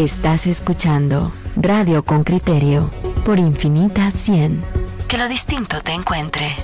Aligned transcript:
Estás 0.00 0.46
escuchando 0.46 1.30
Radio 1.56 2.02
con 2.06 2.24
Criterio 2.24 2.90
por 3.22 3.38
Infinita 3.38 4.10
100. 4.10 4.64
Que 5.06 5.18
lo 5.18 5.28
distinto 5.28 5.78
te 5.82 5.92
encuentre. 5.92 6.56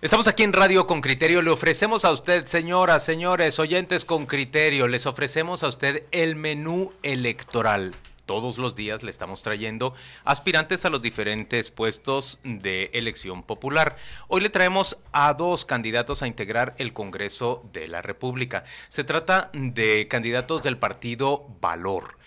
Estamos 0.00 0.28
aquí 0.28 0.44
en 0.44 0.52
Radio 0.52 0.86
con 0.86 1.00
Criterio. 1.00 1.42
Le 1.42 1.50
ofrecemos 1.50 2.04
a 2.04 2.12
usted, 2.12 2.46
señoras, 2.46 3.04
señores, 3.04 3.58
oyentes 3.58 4.04
con 4.04 4.26
criterio, 4.26 4.86
les 4.86 5.06
ofrecemos 5.06 5.64
a 5.64 5.68
usted 5.68 6.04
el 6.12 6.36
menú 6.36 6.92
electoral 7.02 7.96
todos 8.30 8.58
los 8.58 8.76
días 8.76 9.02
le 9.02 9.10
estamos 9.10 9.42
trayendo 9.42 9.92
aspirantes 10.22 10.84
a 10.84 10.88
los 10.88 11.02
diferentes 11.02 11.68
puestos 11.68 12.38
de 12.44 12.88
elección 12.92 13.42
popular. 13.42 13.96
Hoy 14.28 14.40
le 14.40 14.50
traemos 14.50 14.96
a 15.10 15.34
dos 15.34 15.64
candidatos 15.64 16.22
a 16.22 16.28
integrar 16.28 16.76
el 16.78 16.92
Congreso 16.92 17.68
de 17.72 17.88
la 17.88 18.02
República. 18.02 18.62
Se 18.88 19.02
trata 19.02 19.50
de 19.52 20.06
candidatos 20.06 20.62
del 20.62 20.78
partido 20.78 21.44
Valor. 21.60 22.18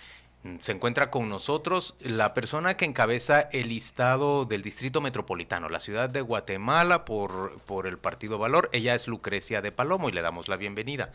Se 0.59 0.73
encuentra 0.73 1.09
con 1.09 1.29
nosotros 1.29 1.95
la 2.01 2.33
persona 2.33 2.75
que 2.75 2.83
encabeza 2.83 3.39
el 3.39 3.69
listado 3.69 4.43
del 4.43 4.61
Distrito 4.61 4.99
Metropolitano, 4.99 5.69
la 5.69 5.79
ciudad 5.79 6.09
de 6.09 6.19
Guatemala, 6.19 7.05
por, 7.05 7.61
por 7.61 7.87
el 7.87 7.97
Partido 7.97 8.37
Valor. 8.37 8.69
Ella 8.73 8.93
es 8.93 9.07
Lucrecia 9.07 9.61
de 9.61 9.71
Palomo 9.71 10.09
y 10.09 10.11
le 10.11 10.21
damos 10.21 10.49
la 10.49 10.57
bienvenida. 10.57 11.13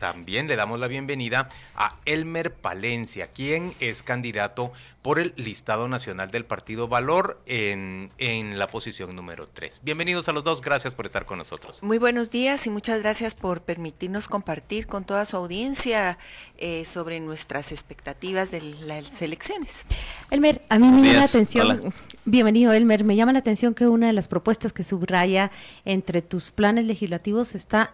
También 0.00 0.48
le 0.48 0.56
damos 0.56 0.80
la 0.80 0.88
bienvenida 0.88 1.50
a 1.76 1.94
Elmer 2.06 2.54
Palencia, 2.54 3.26
quien 3.26 3.74
es 3.80 4.02
candidato 4.02 4.72
por 5.02 5.18
el 5.18 5.34
listado 5.36 5.88
nacional 5.88 6.30
del 6.30 6.46
Partido 6.46 6.88
Valor 6.88 7.38
en, 7.44 8.08
en 8.16 8.58
la 8.58 8.68
posición 8.68 9.14
número 9.14 9.46
3. 9.46 9.82
Bienvenidos 9.84 10.26
a 10.30 10.32
los 10.32 10.42
dos, 10.42 10.62
gracias 10.62 10.94
por 10.94 11.04
estar 11.04 11.26
con 11.26 11.36
nosotros. 11.36 11.82
Muy 11.82 11.98
buenos 11.98 12.30
días 12.30 12.66
y 12.66 12.70
muchas 12.70 13.02
gracias 13.02 13.34
por 13.34 13.60
permitirnos 13.60 14.26
compartir 14.26 14.86
con 14.86 15.04
toda 15.04 15.26
su 15.26 15.36
audiencia 15.36 16.16
eh, 16.56 16.86
sobre 16.86 17.20
nuestras 17.20 17.70
expectativas 17.70 18.50
de 18.50 18.62
las 18.62 19.20
elecciones. 19.20 19.84
Elmer, 20.30 20.62
a 20.70 20.78
mí 20.78 20.86
me 20.88 21.08
llama 21.08 21.18
la 21.18 21.24
atención, 21.26 21.94
bienvenido 22.24 22.72
Elmer, 22.72 23.04
me 23.04 23.16
llama 23.16 23.34
la 23.34 23.40
atención 23.40 23.74
que 23.74 23.86
una 23.86 24.06
de 24.06 24.14
las 24.14 24.28
propuestas 24.28 24.72
que 24.72 24.82
subraya 24.82 25.50
entre 25.84 26.22
tus 26.22 26.52
planes 26.52 26.86
legislativos 26.86 27.54
está 27.54 27.92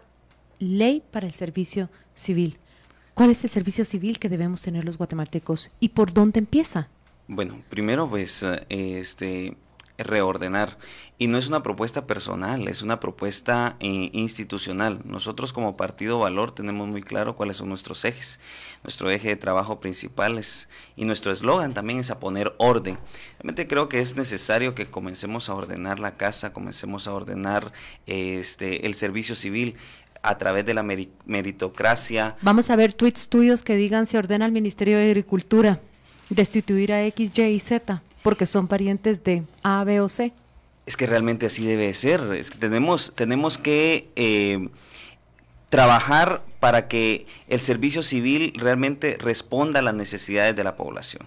ley 0.58 1.02
para 1.10 1.26
el 1.26 1.34
servicio 1.34 1.90
civil. 2.14 2.58
¿Cuál 3.14 3.30
es 3.30 3.42
el 3.44 3.50
servicio 3.50 3.84
civil 3.84 4.18
que 4.18 4.28
debemos 4.28 4.62
tener 4.62 4.84
los 4.84 4.98
guatemaltecos 4.98 5.70
y 5.80 5.90
por 5.90 6.12
dónde 6.12 6.38
empieza? 6.38 6.88
Bueno, 7.28 7.62
primero 7.68 8.08
pues 8.08 8.44
este 8.68 9.56
reordenar 9.98 10.78
y 11.18 11.28
no 11.28 11.38
es 11.38 11.48
una 11.48 11.62
propuesta 11.62 12.06
personal, 12.06 12.68
es 12.68 12.82
una 12.82 13.00
propuesta 13.00 13.76
eh, 13.80 14.10
institucional. 14.12 15.00
Nosotros 15.04 15.54
como 15.54 15.76
Partido 15.76 16.18
Valor 16.18 16.52
tenemos 16.52 16.88
muy 16.88 17.02
claro 17.02 17.36
cuáles 17.36 17.56
son 17.56 17.70
nuestros 17.70 18.04
ejes. 18.04 18.38
Nuestro 18.84 19.10
eje 19.10 19.28
de 19.28 19.36
trabajo 19.36 19.80
principal 19.80 20.36
es, 20.36 20.68
y 20.94 21.06
nuestro 21.06 21.32
eslogan 21.32 21.72
también 21.72 22.00
es 22.00 22.10
a 22.10 22.20
poner 22.20 22.54
orden. 22.58 22.98
Realmente 23.38 23.66
creo 23.66 23.88
que 23.88 24.00
es 24.00 24.14
necesario 24.16 24.74
que 24.74 24.90
comencemos 24.90 25.48
a 25.48 25.54
ordenar 25.54 26.00
la 26.00 26.18
casa, 26.18 26.52
comencemos 26.52 27.06
a 27.06 27.14
ordenar 27.14 27.72
este 28.06 28.86
el 28.86 28.94
servicio 28.94 29.34
civil 29.34 29.76
a 30.26 30.38
través 30.38 30.66
de 30.66 30.74
la 30.74 30.82
meritocracia. 30.82 32.36
Vamos 32.42 32.70
a 32.70 32.76
ver 32.76 32.92
tweets 32.92 33.28
tuyos 33.28 33.62
que 33.62 33.76
digan 33.76 34.06
se 34.06 34.18
ordena 34.18 34.44
al 34.44 34.52
Ministerio 34.52 34.98
de 34.98 35.06
Agricultura 35.06 35.80
destituir 36.28 36.92
a 36.92 37.04
X, 37.06 37.30
Y 37.38 37.42
y 37.42 37.60
Z 37.60 38.02
porque 38.26 38.46
son 38.46 38.66
parientes 38.66 39.22
de 39.22 39.44
A, 39.62 39.84
B 39.84 40.00
o 40.00 40.08
C. 40.08 40.32
Es 40.84 40.96
que 40.96 41.06
realmente 41.06 41.46
así 41.46 41.64
debe 41.64 41.94
ser. 41.94 42.20
Es 42.34 42.50
que 42.50 42.58
tenemos, 42.58 43.12
tenemos 43.14 43.56
que 43.56 44.08
eh, 44.16 44.68
trabajar 45.68 46.42
para 46.58 46.88
que 46.88 47.26
el 47.46 47.60
servicio 47.60 48.02
civil 48.02 48.52
realmente 48.56 49.16
responda 49.20 49.78
a 49.78 49.82
las 49.82 49.94
necesidades 49.94 50.56
de 50.56 50.64
la 50.64 50.76
población. 50.76 51.24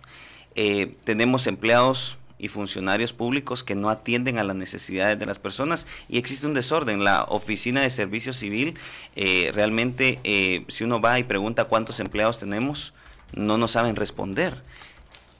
Eh, 0.55 0.93
tenemos 1.05 1.47
empleados 1.47 2.17
y 2.39 2.47
funcionarios 2.47 3.13
públicos 3.13 3.63
que 3.63 3.75
no 3.75 3.89
atienden 3.89 4.39
a 4.39 4.43
las 4.43 4.55
necesidades 4.55 5.19
de 5.19 5.25
las 5.25 5.37
personas 5.37 5.85
y 6.07 6.17
existe 6.17 6.47
un 6.47 6.53
desorden. 6.53 7.03
La 7.03 7.25
oficina 7.25 7.81
de 7.81 7.89
servicio 7.89 8.33
civil, 8.33 8.75
eh, 9.15 9.51
realmente, 9.53 10.19
eh, 10.23 10.63
si 10.69 10.85
uno 10.85 11.01
va 11.01 11.19
y 11.19 11.23
pregunta 11.23 11.65
cuántos 11.65 11.99
empleados 11.99 12.39
tenemos, 12.39 12.93
no 13.33 13.57
nos 13.57 13.71
saben 13.71 13.95
responder 13.95 14.63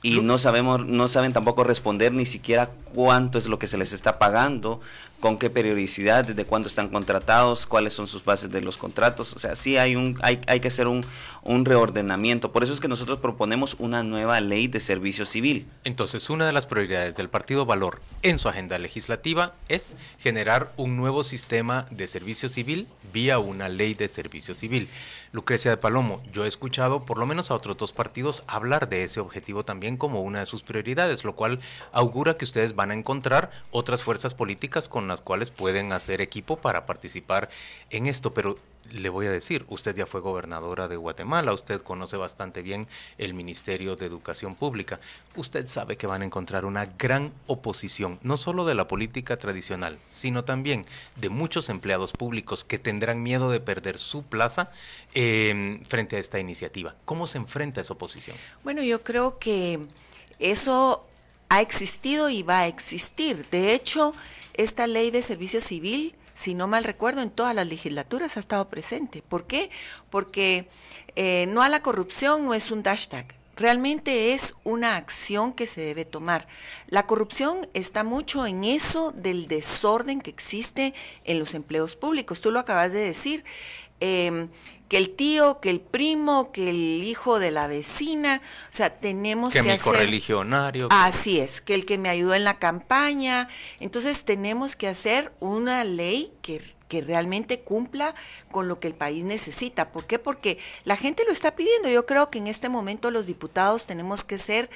y 0.01 0.21
no 0.21 0.37
sabemos 0.37 0.85
no 0.85 1.07
saben 1.07 1.33
tampoco 1.33 1.63
responder 1.63 2.13
ni 2.13 2.25
siquiera 2.25 2.69
cuánto 2.93 3.37
es 3.37 3.47
lo 3.47 3.59
que 3.59 3.67
se 3.67 3.77
les 3.77 3.93
está 3.93 4.19
pagando 4.19 4.81
con 5.19 5.37
qué 5.37 5.49
periodicidad 5.49 6.23
desde 6.25 6.45
cuándo 6.45 6.67
están 6.67 6.89
contratados 6.89 7.65
cuáles 7.65 7.93
son 7.93 8.07
sus 8.07 8.23
bases 8.23 8.49
de 8.49 8.61
los 8.61 8.77
contratos. 8.77 9.33
O 9.33 9.39
sea 9.39 9.55
sí 9.55 9.77
hay 9.77 9.95
un 9.95 10.17
hay, 10.21 10.39
hay 10.47 10.59
que 10.59 10.69
hacer 10.69 10.87
un, 10.87 11.05
un 11.43 11.65
reordenamiento. 11.65 12.51
Por 12.51 12.63
eso 12.63 12.73
es 12.73 12.79
que 12.79 12.87
nosotros 12.87 13.19
proponemos 13.19 13.75
una 13.79 14.03
nueva 14.03 14.39
ley 14.41 14.67
de 14.67 14.79
servicio 14.79 15.25
civil. 15.25 15.67
Entonces 15.83 16.29
una 16.29 16.45
de 16.45 16.53
las 16.53 16.67
prioridades 16.67 17.15
del 17.15 17.29
partido 17.29 17.65
Valor 17.65 18.01
en 18.21 18.37
su 18.37 18.47
agenda 18.49 18.79
legislativa 18.79 19.53
es 19.67 19.95
generar 20.17 20.71
un 20.77 20.95
nuevo 20.95 21.23
sistema 21.23 21.85
de 21.91 22.07
servicio 22.07 22.49
civil 22.49 22.87
vía 23.11 23.39
una 23.39 23.69
ley 23.69 23.93
de 23.93 24.07
servicio 24.07 24.53
civil. 24.53 24.89
Lucrecia 25.31 25.71
de 25.71 25.77
Palomo 25.77 26.21
yo 26.31 26.45
he 26.45 26.47
escuchado 26.47 27.05
por 27.05 27.17
lo 27.17 27.25
menos 27.25 27.51
a 27.51 27.55
otros 27.55 27.77
dos 27.77 27.91
partidos 27.91 28.43
hablar 28.47 28.89
de 28.89 29.03
ese 29.03 29.19
objetivo 29.19 29.63
también 29.63 29.97
como 29.97 30.21
una 30.21 30.39
de 30.39 30.45
sus 30.45 30.63
prioridades, 30.63 31.23
lo 31.23 31.35
cual 31.35 31.59
augura 31.91 32.37
que 32.37 32.45
ustedes 32.45 32.75
van 32.79 32.91
a 32.91 32.93
encontrar 32.93 33.51
otras 33.71 34.03
fuerzas 34.03 34.33
políticas 34.33 34.87
con 34.87 35.09
las 35.09 35.19
cuales 35.19 35.51
pueden 35.51 35.91
hacer 35.91 36.21
equipo 36.21 36.55
para 36.55 36.85
participar 36.85 37.49
en 37.89 38.07
esto. 38.07 38.33
Pero 38.33 38.57
le 38.89 39.09
voy 39.09 39.25
a 39.25 39.31
decir, 39.31 39.65
usted 39.67 39.97
ya 39.97 40.05
fue 40.05 40.21
gobernadora 40.21 40.87
de 40.87 40.95
Guatemala, 40.95 41.51
usted 41.51 41.81
conoce 41.81 42.15
bastante 42.15 42.61
bien 42.61 42.87
el 43.17 43.33
Ministerio 43.33 43.97
de 43.97 44.05
Educación 44.05 44.55
Pública, 44.55 45.01
usted 45.35 45.67
sabe 45.67 45.97
que 45.97 46.07
van 46.07 46.21
a 46.21 46.25
encontrar 46.25 46.63
una 46.63 46.85
gran 46.97 47.33
oposición, 47.47 48.17
no 48.23 48.37
solo 48.37 48.63
de 48.63 48.75
la 48.75 48.87
política 48.87 49.35
tradicional, 49.35 49.99
sino 50.07 50.45
también 50.45 50.85
de 51.17 51.27
muchos 51.27 51.67
empleados 51.67 52.13
públicos 52.13 52.63
que 52.63 52.79
tendrán 52.79 53.21
miedo 53.21 53.51
de 53.51 53.59
perder 53.59 53.97
su 53.97 54.23
plaza 54.23 54.71
eh, 55.13 55.81
frente 55.89 56.15
a 56.15 56.19
esta 56.19 56.39
iniciativa. 56.39 56.95
¿Cómo 57.03 57.27
se 57.27 57.39
enfrenta 57.39 57.81
esa 57.81 57.91
oposición? 57.91 58.37
Bueno, 58.63 58.81
yo 58.83 59.03
creo 59.03 59.37
que 59.37 59.81
eso 60.39 61.08
ha 61.49 61.61
existido 61.61 62.29
y 62.29 62.43
va 62.43 62.59
a 62.59 62.67
existir. 62.67 63.47
De 63.49 63.73
hecho, 63.73 64.13
esta 64.53 64.87
ley 64.87 65.11
de 65.11 65.21
servicio 65.21 65.61
civil 65.61 66.15
si 66.39 66.53
no 66.53 66.67
mal 66.69 66.85
recuerdo, 66.85 67.21
en 67.21 67.31
todas 67.31 67.53
las 67.53 67.67
legislaturas 67.67 68.37
ha 68.37 68.39
estado 68.39 68.69
presente. 68.69 69.21
¿Por 69.21 69.45
qué? 69.45 69.69
Porque 70.09 70.69
eh, 71.17 71.47
no 71.49 71.61
a 71.61 71.67
la 71.67 71.81
corrupción 71.81 72.45
no 72.45 72.53
es 72.53 72.71
un 72.71 72.81
hashtag. 72.81 73.25
Realmente 73.57 74.33
es 74.33 74.55
una 74.63 74.95
acción 74.95 75.51
que 75.51 75.67
se 75.67 75.81
debe 75.81 76.05
tomar. 76.05 76.47
La 76.87 77.05
corrupción 77.07 77.67
está 77.73 78.05
mucho 78.05 78.47
en 78.47 78.63
eso 78.63 79.11
del 79.11 79.49
desorden 79.49 80.21
que 80.21 80.29
existe 80.29 80.93
en 81.25 81.39
los 81.39 81.53
empleos 81.55 81.97
públicos. 81.97 82.39
Tú 82.39 82.51
lo 82.51 82.59
acabas 82.59 82.93
de 82.93 82.99
decir. 82.99 83.43
Em, 83.99 84.49
que 84.89 84.97
el 84.97 85.15
tío, 85.15 85.59
que 85.61 85.69
el 85.69 85.79
primo, 85.79 86.51
que 86.51 86.71
el 86.71 87.03
hijo 87.03 87.39
de 87.39 87.51
la 87.51 87.67
vecina, 87.67 88.41
o 88.71 88.73
sea, 88.73 88.89
tenemos 88.89 89.53
que, 89.53 89.61
que 89.61 89.71
mi 89.71 89.77
correligionario. 89.77 90.87
Así 90.89 91.39
es, 91.39 91.61
que 91.61 91.75
el 91.75 91.85
que 91.85 91.99
me 91.99 92.09
ayudó 92.09 92.33
en 92.33 92.43
la 92.43 92.57
campaña. 92.57 93.49
Entonces 93.79 94.25
tenemos 94.25 94.75
que 94.75 94.87
hacer 94.87 95.31
una 95.39 95.83
ley 95.83 96.33
que, 96.41 96.59
que 96.87 97.01
realmente 97.01 97.59
cumpla 97.59 98.15
con 98.51 98.67
lo 98.67 98.79
que 98.79 98.87
el 98.87 98.95
país 98.95 99.23
necesita. 99.23 99.91
¿Por 99.91 100.05
qué? 100.05 100.17
Porque 100.17 100.57
la 100.85 100.97
gente 100.97 101.23
lo 101.23 101.31
está 101.31 101.55
pidiendo. 101.55 101.87
Yo 101.87 102.07
creo 102.07 102.31
que 102.31 102.39
en 102.39 102.47
este 102.47 102.67
momento 102.67 103.11
los 103.11 103.27
diputados 103.27 103.85
tenemos 103.85 104.23
que 104.23 104.39
ser 104.39 104.71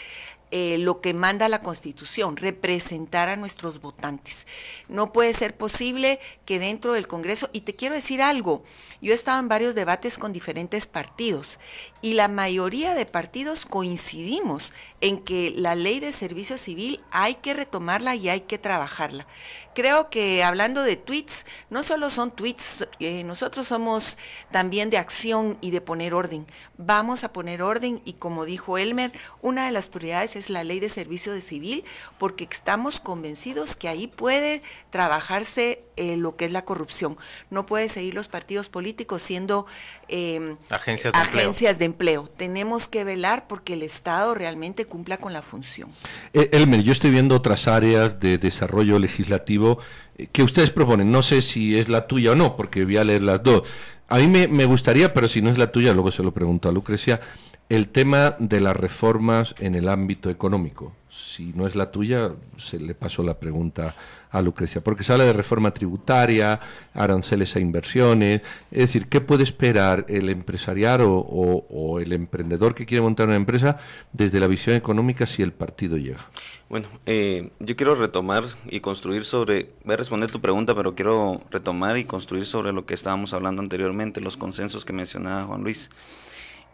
eh, 0.55 0.77
lo 0.77 1.01
que 1.01 1.15
manda 1.15 1.49
la 1.49 1.61
Constitución, 1.61 2.37
representar 2.37 3.27
a 3.27 3.35
nuestros 3.35 3.81
votantes. 3.81 4.45
No 4.87 5.11
puede 5.11 5.33
ser 5.33 5.57
posible 5.57 6.19
que 6.45 6.59
dentro 6.59 6.93
del 6.93 7.07
Congreso, 7.07 7.49
y 7.53 7.61
te 7.61 7.75
quiero 7.75 7.95
decir 7.95 8.21
algo, 8.21 8.63
yo 9.01 9.13
he 9.13 9.15
estado 9.15 9.39
en 9.39 9.47
varios 9.47 9.73
debates 9.73 10.19
con 10.19 10.31
diferentes 10.31 10.85
partidos 10.85 11.57
y 12.03 12.15
la 12.15 12.27
mayoría 12.27 12.95
de 12.95 13.05
partidos 13.05 13.65
coincidimos 13.65 14.73
en 14.99 15.23
que 15.23 15.53
la 15.55 15.73
ley 15.73 16.01
de 16.01 16.11
servicio 16.11 16.57
civil 16.57 16.99
hay 17.11 17.35
que 17.35 17.53
retomarla 17.53 18.13
y 18.13 18.27
hay 18.27 18.41
que 18.41 18.57
trabajarla. 18.57 19.25
Creo 19.73 20.09
que 20.09 20.43
hablando 20.43 20.83
de 20.83 20.97
tweets, 20.97 21.45
no 21.69 21.81
solo 21.81 22.09
son 22.09 22.31
tweets, 22.31 22.85
eh, 22.99 23.23
nosotros 23.23 23.69
somos 23.69 24.17
también 24.51 24.89
de 24.89 24.97
acción 24.97 25.57
y 25.61 25.71
de 25.71 25.79
poner 25.79 26.13
orden. 26.13 26.45
Vamos 26.77 27.23
a 27.23 27.31
poner 27.31 27.63
orden 27.63 28.01
y 28.03 28.13
como 28.13 28.43
dijo 28.43 28.77
Elmer, 28.77 29.13
una 29.41 29.65
de 29.65 29.71
las 29.71 29.87
prioridades 29.87 30.35
es 30.35 30.49
la 30.49 30.65
ley 30.65 30.81
de 30.81 30.89
servicio 30.89 31.33
de 31.33 31.41
civil 31.41 31.85
porque 32.19 32.47
estamos 32.51 32.99
convencidos 32.99 33.77
que 33.77 33.87
ahí 33.87 34.07
puede 34.07 34.61
trabajarse 34.89 35.81
eh, 35.95 36.17
lo 36.17 36.35
que 36.35 36.45
es 36.45 36.51
la 36.51 36.65
corrupción. 36.65 37.17
No 37.49 37.65
puede 37.65 37.89
seguir 37.89 38.13
los 38.13 38.27
partidos 38.27 38.69
políticos 38.69 39.21
siendo 39.21 39.65
em, 40.07 40.57
agencias, 40.69 41.13
de, 41.13 41.19
agencias 41.19 41.79
de 41.79 41.85
empleo. 41.85 42.29
Tenemos 42.35 42.87
que 42.87 43.03
velar 43.03 43.47
porque 43.47 43.73
el 43.73 43.83
Estado 43.83 44.33
realmente 44.33 44.85
cumpla 44.85 45.17
con 45.17 45.33
la 45.33 45.41
función. 45.41 45.89
Eh, 46.33 46.49
Elmer, 46.51 46.83
yo 46.83 46.91
estoy 46.91 47.11
viendo 47.11 47.35
otras 47.35 47.67
áreas 47.67 48.19
de 48.19 48.37
desarrollo 48.37 48.99
legislativo 48.99 49.79
eh, 50.17 50.27
que 50.31 50.43
ustedes 50.43 50.71
proponen. 50.71 51.11
No 51.11 51.23
sé 51.23 51.41
si 51.41 51.77
es 51.77 51.89
la 51.89 52.07
tuya 52.07 52.31
o 52.31 52.35
no, 52.35 52.55
porque 52.55 52.85
voy 52.85 52.97
a 52.97 53.03
leer 53.03 53.21
las 53.21 53.43
dos. 53.43 53.67
A 54.07 54.17
mí 54.17 54.27
me, 54.27 54.47
me 54.47 54.65
gustaría, 54.65 55.13
pero 55.13 55.27
si 55.27 55.41
no 55.41 55.49
es 55.49 55.57
la 55.57 55.71
tuya, 55.71 55.93
luego 55.93 56.11
se 56.11 56.23
lo 56.23 56.31
pregunto 56.31 56.69
a 56.69 56.71
Lucrecia, 56.71 57.21
el 57.69 57.87
tema 57.87 58.35
de 58.39 58.59
las 58.59 58.75
reformas 58.75 59.55
en 59.59 59.75
el 59.75 59.89
ámbito 59.89 60.29
económico. 60.29 60.93
Si 61.13 61.53
no 61.53 61.67
es 61.67 61.75
la 61.75 61.91
tuya, 61.91 62.33
se 62.57 62.79
le 62.79 62.95
paso 62.95 63.21
la 63.21 63.37
pregunta 63.37 63.93
a 64.31 64.41
Lucrecia, 64.41 64.83
porque 64.83 65.03
se 65.03 65.11
habla 65.11 65.25
de 65.25 65.33
reforma 65.33 65.71
tributaria, 65.71 66.59
aranceles 66.95 67.55
a 67.55 67.59
inversiones, 67.59 68.41
es 68.71 68.79
decir, 68.79 69.07
¿qué 69.09 69.21
puede 69.21 69.43
esperar 69.43 70.07
el 70.09 70.27
empresariado 70.29 71.11
o, 71.11 71.99
el 71.99 72.13
emprendedor 72.13 72.73
que 72.73 72.87
quiere 72.87 73.03
montar 73.03 73.27
una 73.27 73.35
empresa 73.35 73.77
desde 74.11 74.39
la 74.39 74.47
visión 74.47 74.75
económica 74.75 75.27
si 75.27 75.43
el 75.43 75.53
partido 75.53 75.97
llega? 75.97 76.27
Bueno, 76.67 76.87
eh, 77.05 77.51
yo 77.59 77.75
quiero 77.75 77.93
retomar 77.93 78.45
y 78.71 78.79
construir 78.79 79.23
sobre, 79.23 79.69
voy 79.85 79.93
a 79.93 79.97
responder 79.97 80.31
tu 80.31 80.41
pregunta, 80.41 80.73
pero 80.73 80.95
quiero 80.95 81.41
retomar 81.51 81.99
y 81.99 82.05
construir 82.05 82.45
sobre 82.45 82.73
lo 82.73 82.87
que 82.87 82.95
estábamos 82.95 83.35
hablando 83.35 83.61
anteriormente, 83.61 84.19
los 84.19 84.35
consensos 84.35 84.83
que 84.83 84.93
mencionaba 84.93 85.43
Juan 85.43 85.61
Luis. 85.61 85.91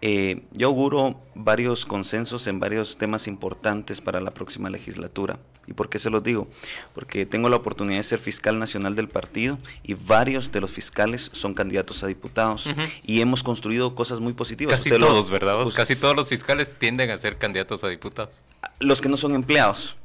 Eh, 0.02 0.44
yo 0.54 0.68
auguro 0.68 1.20
varios 1.36 1.86
consensos 1.86 2.48
en 2.48 2.60
varios 2.60 2.98
temas 2.98 3.28
importantes 3.28 4.02
para 4.02 4.22
la 4.22 4.32
próxima 4.32 4.70
legislatura. 4.70 5.40
¿Y 5.68 5.74
por 5.74 5.88
qué 5.88 6.00
se 6.00 6.10
los 6.10 6.24
digo? 6.24 6.48
Porque 6.96 7.28
tengo 7.28 7.48
la 7.48 7.58
oportunidad 7.58 8.00
de 8.00 8.04
ser 8.04 8.20
fiscal 8.20 8.58
nacional 8.58 8.96
del 8.96 9.08
partido 9.08 9.60
y 9.84 9.94
varios 9.94 10.52
de 10.52 10.62
los 10.62 10.72
fiscales 10.72 11.30
son 11.32 11.54
candidatos 11.54 12.04
a 12.04 12.08
diputados 12.08 12.68
y 13.04 13.22
hemos 13.22 13.44
construido 13.44 13.94
cosas 13.94 14.20
muy 14.20 14.34
positivas. 14.34 14.82
Casi 14.82 14.90
todos, 14.90 15.30
¿verdad? 15.30 15.62
Pues, 15.62 15.76
Casi 15.76 15.96
todos 15.96 16.16
los 16.16 16.30
fiscales 16.30 16.68
tienden 16.80 17.12
a 17.12 17.18
ser 17.20 17.38
candidatos 17.38 17.84
a 17.84 17.88
diputados. 17.88 18.42
Los 18.80 19.00
que 19.00 19.10
no 19.10 19.18
son 19.18 19.36
empleados 19.36 19.96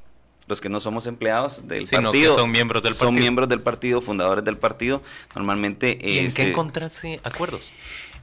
los 0.47 0.61
que 0.61 0.69
no 0.69 0.81
somos 0.81 1.06
empleados 1.06 1.67
del 1.67 1.87
partido. 1.87 2.35
son 2.35 2.50
miembros 2.50 2.82
del 2.82 2.93
partido. 2.93 3.06
Son 3.06 3.14
miembros 3.14 3.49
del 3.49 3.61
partido, 3.61 4.00
fundadores 4.00 4.44
del 4.44 4.58
partido. 4.58 5.02
Normalmente. 5.35 5.99
¿Y 6.00 6.19
en 6.19 6.25
qué 6.25 6.26
este, 6.26 6.49
encontrarse 6.50 7.20
acuerdos? 7.23 7.73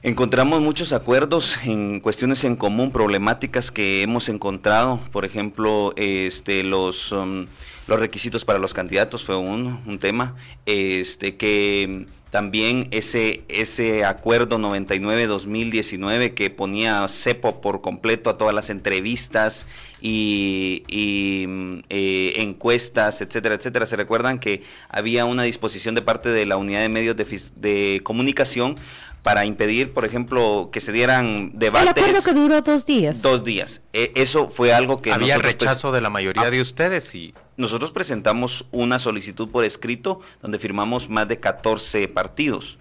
Encontramos 0.04 0.60
muchos 0.60 0.92
acuerdos 0.92 1.58
en 1.64 2.00
cuestiones 2.00 2.42
en 2.42 2.56
común, 2.56 2.90
problemáticas 2.90 3.70
que 3.70 4.02
hemos 4.02 4.28
encontrado, 4.28 4.98
por 5.12 5.24
ejemplo, 5.24 5.92
este, 5.94 6.64
los, 6.64 7.12
um, 7.12 7.46
los 7.86 8.00
requisitos 8.00 8.44
para 8.44 8.58
los 8.58 8.74
candidatos 8.74 9.22
fue 9.22 9.36
un, 9.36 9.80
un 9.86 9.98
tema, 10.00 10.34
este, 10.66 11.36
que 11.36 12.06
también 12.30 12.88
ese, 12.90 13.44
ese 13.48 14.04
acuerdo 14.04 14.58
99-2019 14.58 16.34
que 16.34 16.50
ponía 16.50 17.06
CEPO 17.06 17.60
por 17.60 17.80
completo 17.80 18.30
a 18.30 18.38
todas 18.38 18.54
las 18.54 18.70
entrevistas 18.70 19.68
y, 20.00 20.82
eh, 20.88 22.32
encuestas, 22.38 23.20
etcétera, 23.20 23.54
etcétera. 23.54 23.86
Se 23.86 23.96
recuerdan 23.96 24.40
que 24.40 24.62
había 24.88 25.26
una 25.26 25.42
disposición 25.44 25.94
de 25.94 26.02
parte 26.02 26.30
de 26.30 26.46
la 26.46 26.56
unidad 26.56 26.80
de 26.80 26.88
medios 26.88 27.14
de 27.54 28.00
comunicación 28.02 28.76
para 29.22 29.44
impedir, 29.44 29.92
por 29.92 30.04
ejemplo, 30.04 30.70
que 30.72 30.80
se 30.80 30.92
dieran 30.92 31.52
debates. 31.54 31.92
El 31.96 32.04
acuerdo 32.04 32.22
que 32.24 32.32
duró 32.32 32.60
dos 32.60 32.84
días. 32.84 33.22
Dos 33.22 33.44
días. 33.44 33.82
E, 33.92 34.12
eso 34.16 34.50
fue 34.50 34.72
algo 34.72 35.00
que... 35.00 35.12
Había 35.12 35.38
rechazo 35.38 35.92
de 35.92 36.00
la 36.00 36.10
mayoría 36.10 36.50
de 36.50 36.60
ustedes 36.60 37.14
y... 37.14 37.34
Nosotros 37.56 37.92
presentamos 37.92 38.64
una 38.72 38.98
solicitud 38.98 39.48
por 39.48 39.64
escrito 39.64 40.20
donde 40.40 40.58
firmamos 40.58 41.08
más 41.10 41.28
de 41.28 41.38
14 41.38 42.08
partidos. 42.08 42.78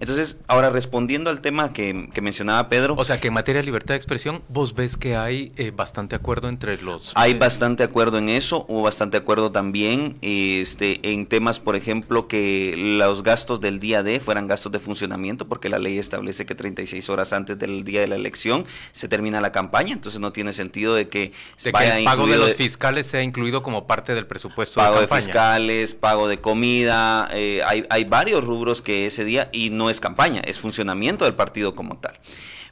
Entonces, 0.00 0.36
ahora 0.46 0.70
respondiendo 0.70 1.28
al 1.28 1.40
tema 1.40 1.72
que, 1.72 2.08
mencionaba 2.22 2.68
Pedro. 2.68 2.94
O 2.96 3.04
sea, 3.04 3.20
que 3.20 3.28
en 3.28 3.34
materia 3.34 3.60
de 3.60 3.66
libertad 3.66 3.94
de 3.94 3.96
expresión, 3.96 4.42
vos 4.48 4.74
ves 4.74 4.96
que 4.96 5.16
hay 5.16 5.52
eh, 5.56 5.72
bastante 5.74 6.14
acuerdo 6.14 6.48
entre 6.48 6.80
los... 6.80 7.12
Hay 7.14 7.34
bastante 7.34 7.82
acuerdo 7.82 8.18
en 8.18 8.28
eso, 8.28 8.64
hubo 8.68 8.82
bastante 8.82 9.16
acuerdo 9.16 9.50
también 9.50 10.16
este, 10.20 11.12
en 11.12 11.26
temas, 11.26 11.58
por 11.58 11.74
ejemplo, 11.74 12.28
que 12.28 12.74
los 12.76 13.22
gastos 13.22 13.60
del 13.60 13.80
día 13.80 14.02
D 14.02 14.20
fueran 14.20 14.46
gastos 14.46 14.72
de 14.72 14.78
funcionamiento, 14.78 15.48
porque 15.48 15.68
la 15.68 15.78
ley 15.78 15.98
establece 15.98 16.46
que 16.46 16.54
36 16.54 17.08
horas 17.08 17.32
antes 17.32 17.58
del 17.58 17.84
día 17.84 18.00
de 18.00 18.08
la 18.08 18.16
elección 18.16 18.64
se 18.92 19.08
termina 19.08 19.40
la 19.40 19.52
campaña, 19.52 19.92
entonces 19.92 20.20
no 20.20 20.32
tiene 20.32 20.52
sentido 20.52 20.94
de 20.94 21.08
que... 21.08 21.32
De 21.62 21.72
que 21.72 21.98
el 21.98 22.04
pago 22.04 22.26
de 22.26 22.36
los 22.36 22.54
fiscales 22.54 23.06
sea 23.06 23.22
incluido 23.22 23.62
como 23.62 23.86
parte 23.86 24.14
del 24.14 24.26
presupuesto 24.26 24.80
pago 24.80 25.00
de 25.00 25.00
campaña. 25.02 25.20
de 25.20 25.26
fiscales, 25.26 25.94
pago 25.94 26.28
de 26.28 26.38
comida, 26.38 27.28
eh, 27.32 27.62
hay, 27.66 27.84
hay 27.90 28.04
varios 28.04 28.44
rubros 28.44 28.82
que 28.82 29.06
ese 29.06 29.24
día, 29.24 29.48
y 29.52 29.70
no 29.70 29.87
es 29.90 30.00
campaña, 30.00 30.40
es 30.44 30.58
funcionamiento 30.58 31.24
del 31.24 31.34
partido 31.34 31.74
como 31.74 31.98
tal. 31.98 32.18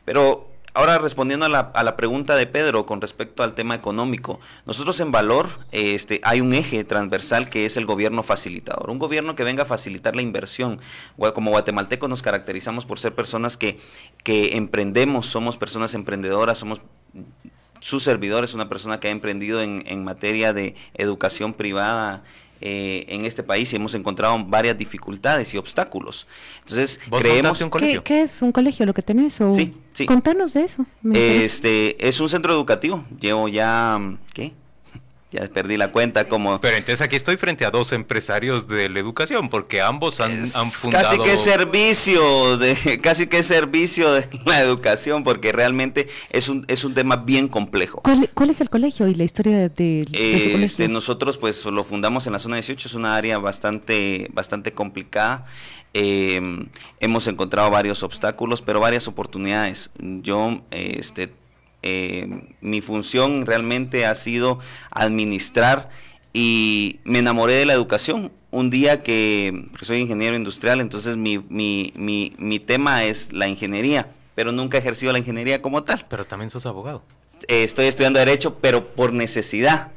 Pero 0.05 0.49
ahora 0.77 0.99
respondiendo 0.99 1.47
a 1.47 1.49
la, 1.49 1.97
pregunta 1.97 2.37
de 2.37 2.47
Pedro 2.47 2.85
con 2.85 3.01
respecto 3.01 3.43
al 3.43 3.55
tema 3.55 3.75
económico, 3.75 4.41
nosotros 4.67 5.01
en 5.01 5.11
Valor 5.11 5.49
este, 5.73 6.21
hay 6.23 6.41
un 6.41 6.53
eje 6.53 6.85
transversal 6.85 7.49
que 7.49 7.65
es 7.65 7.77
el 7.77 7.87
gobierno 7.87 8.23
facilitador, 8.23 8.91
un 8.91 8.99
gobierno 8.99 9.35
que 9.35 9.45
venga 9.45 9.63
a 9.63 9.67
facilitar 9.67 10.15
la 10.15 10.23
inversión. 10.23 10.81
Como 11.35 11.51
guatemaltecos 11.51 12.09
nos 12.09 12.23
caracterizamos 12.23 12.85
por 12.85 12.99
ser 12.99 13.15
personas 13.15 13.57
que, 13.57 13.81
que 14.23 14.57
emprendemos, 14.57 15.27
somos 15.27 15.57
personas 15.57 15.95
emprendedoras, 15.95 16.59
somos 16.59 16.83
su 17.81 18.01
servidor 18.01 18.43
es 18.43 18.55
una 18.55 18.69
persona 18.69 19.01
que 19.01 19.09
ha 19.09 19.11
emprendido 19.11 19.61
en, 19.61 19.85
en 19.87 20.03
materia 20.03 20.53
de 20.53 20.75
educación 20.95 21.55
privada 21.55 22.25
eh, 22.61 23.05
en 23.09 23.25
este 23.25 23.43
país 23.43 23.73
y 23.73 23.77
hemos 23.77 23.95
encontrado 23.95 24.45
varias 24.45 24.77
dificultades 24.77 25.53
y 25.55 25.59
obstáculos. 25.59 26.27
Entonces, 26.61 27.01
creemos... 27.11 27.61
Un 27.61 27.71
colegio? 27.71 28.05
¿Qué, 28.05 28.23
es 28.23 28.43
un 28.43 28.53
colegio 28.53 28.87
lo 28.87 28.95
que 28.95 29.03
tenés? 29.03 29.41
O... 29.41 29.51
Sí, 29.51 29.75
sí. 29.93 30.07
Contanos 30.07 30.55
de 30.55 30.65
eso. 30.65 30.87
Este, 31.13 32.07
es 32.07 32.21
un 32.21 32.29
centro 32.29 32.53
educativo. 32.53 33.05
Llevo 33.21 33.49
ya, 33.49 34.01
¿qué? 34.33 34.53
Ya 35.37 35.49
perdí 35.49 35.77
la 35.77 35.93
cuenta 35.93 36.29
como... 36.29 36.61
Pero 36.61 36.77
entonces 36.77 37.01
aquí 37.01 37.17
estoy 37.17 37.37
frente 37.37 37.65
a 37.65 37.71
dos 37.71 37.93
empresarios 37.93 38.69
de 38.69 38.89
la 38.89 38.99
educación, 38.99 39.49
porque 39.49 39.81
ambos 39.81 40.21
han, 40.21 40.47
fundado... 40.47 41.05
Casi 41.17 41.19
que 41.19 41.37
servicio, 41.37 42.57
de, 42.59 43.01
casi 43.03 43.27
que 43.27 43.43
servicio 43.43 44.13
de 44.13 44.29
la 44.45 44.61
educación, 44.61 45.25
porque 45.25 45.53
realmente 45.53 46.09
es 46.31 46.49
un, 46.49 46.65
es 46.69 46.85
un 46.85 46.95
tema 46.95 47.17
bien 47.17 47.49
complejo. 47.49 48.03
¿Cuál, 48.03 48.51
es 48.51 48.61
el 48.61 48.71
colegio 48.71 49.09
y 49.09 49.15
la 49.15 49.25
historia 49.25 49.69
de, 49.69 49.69
de, 49.69 50.65
este, 50.65 50.89
Nosotros 50.89 51.39
pues 51.39 51.65
lo 51.65 51.85
fundamos 51.85 52.27
en 52.27 52.33
la 52.33 52.39
zona 52.39 52.57
18, 52.57 52.89
es 52.89 52.95
una 52.95 53.17
área 53.17 53.39
bastante, 53.39 54.29
bastante 54.33 54.73
complicada. 54.73 55.47
Eh, 55.95 56.41
hemos 57.01 57.27
encontrado 57.27 57.71
varios 57.71 58.03
obstáculos, 58.03 58.63
pero 58.63 58.81
varias 58.81 59.09
oportunidades. 59.09 59.91
Yo, 59.99 60.63
este 60.71 61.31
eh, 61.89 62.27
mi 62.61 62.81
función 62.81 63.47
realmente 63.47 64.07
ha 64.07 64.17
sido 64.17 64.59
administrar 64.91 65.89
y 66.33 66.99
me 67.05 67.21
enamoré 67.21 67.55
de 67.55 67.65
la 67.65 67.75
educación. 67.75 68.33
Un 68.51 68.71
día 68.71 69.05
que 69.05 69.69
soy 69.83 69.99
ingeniero 69.99 70.35
industrial, 70.35 70.81
entonces 70.81 71.17
mi, 71.17 71.39
mi, 71.49 71.93
mi, 71.95 72.33
mi, 72.39 72.59
tema 72.59 73.05
es 73.05 73.33
la 73.33 73.47
ingeniería, 73.47 74.11
pero 74.35 74.51
nunca 74.51 74.77
he 74.77 74.81
ejercido 74.81 75.13
la 75.13 75.21
ingeniería 75.21 75.63
como 75.63 75.85
tal. 75.85 76.05
Pero 76.09 76.25
también 76.25 76.51
sos 76.51 76.67
abogado. 76.67 77.05
Eh, 77.47 77.63
estoy 77.63 77.87
estudiando 77.87 78.19
derecho, 78.19 78.59
pero 78.59 78.89
por 78.89 79.13
necesidad, 79.13 79.93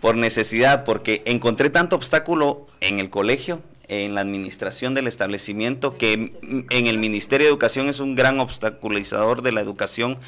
por 0.00 0.16
necesidad, 0.16 0.82
porque 0.82 1.22
encontré 1.26 1.70
tanto 1.70 1.94
obstáculo 1.94 2.66
en 2.80 2.98
el 2.98 3.08
colegio, 3.08 3.62
en 3.86 4.16
la 4.16 4.20
administración 4.20 4.94
del 4.94 5.06
establecimiento, 5.06 5.96
que 5.96 6.32
en 6.42 6.86
el 6.88 6.98
Ministerio 6.98 7.46
de 7.46 7.50
Educación 7.50 7.88
es 7.88 8.00
un 8.00 8.16
gran 8.16 8.40
obstaculizador 8.40 9.42
de 9.42 9.52
la 9.52 9.60
educación 9.60 10.18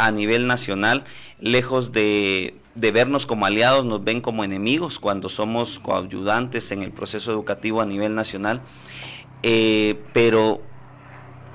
a 0.00 0.10
nivel 0.10 0.46
nacional, 0.46 1.04
lejos 1.40 1.92
de, 1.92 2.54
vernos 2.74 3.26
como 3.26 3.44
aliados, 3.44 3.84
nos 3.84 4.02
ven 4.02 4.22
como 4.22 4.44
enemigos 4.44 4.98
cuando 4.98 5.28
somos 5.28 5.78
coayudantes 5.78 6.72
en 6.72 6.82
el 6.82 6.90
proceso 6.90 7.30
educativo 7.30 7.82
a 7.82 7.86
nivel 7.86 8.14
nacional. 8.14 8.62
Eh, 9.42 10.00
pero 10.14 10.62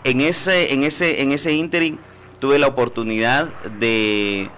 en 0.03 0.21
ese, 0.21 0.73
en 0.73 0.83
ese, 0.83 1.23
en 1.23 1.31
ese 1.31 1.53
interim 1.53 1.97
tuve 2.39 2.59
la 2.59 2.67
oportunidad 2.67 3.47
de 3.79 4.49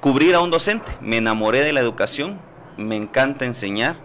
cubrir 0.00 0.36
a 0.36 0.40
un 0.40 0.50
docente. 0.50 0.92
Me 1.00 1.16
enamoré 1.16 1.62
de 1.62 1.72
la 1.72 1.80
educación, 1.80 2.38
me 2.76 2.96
encanta 2.96 3.44
enseñar. 3.44 3.96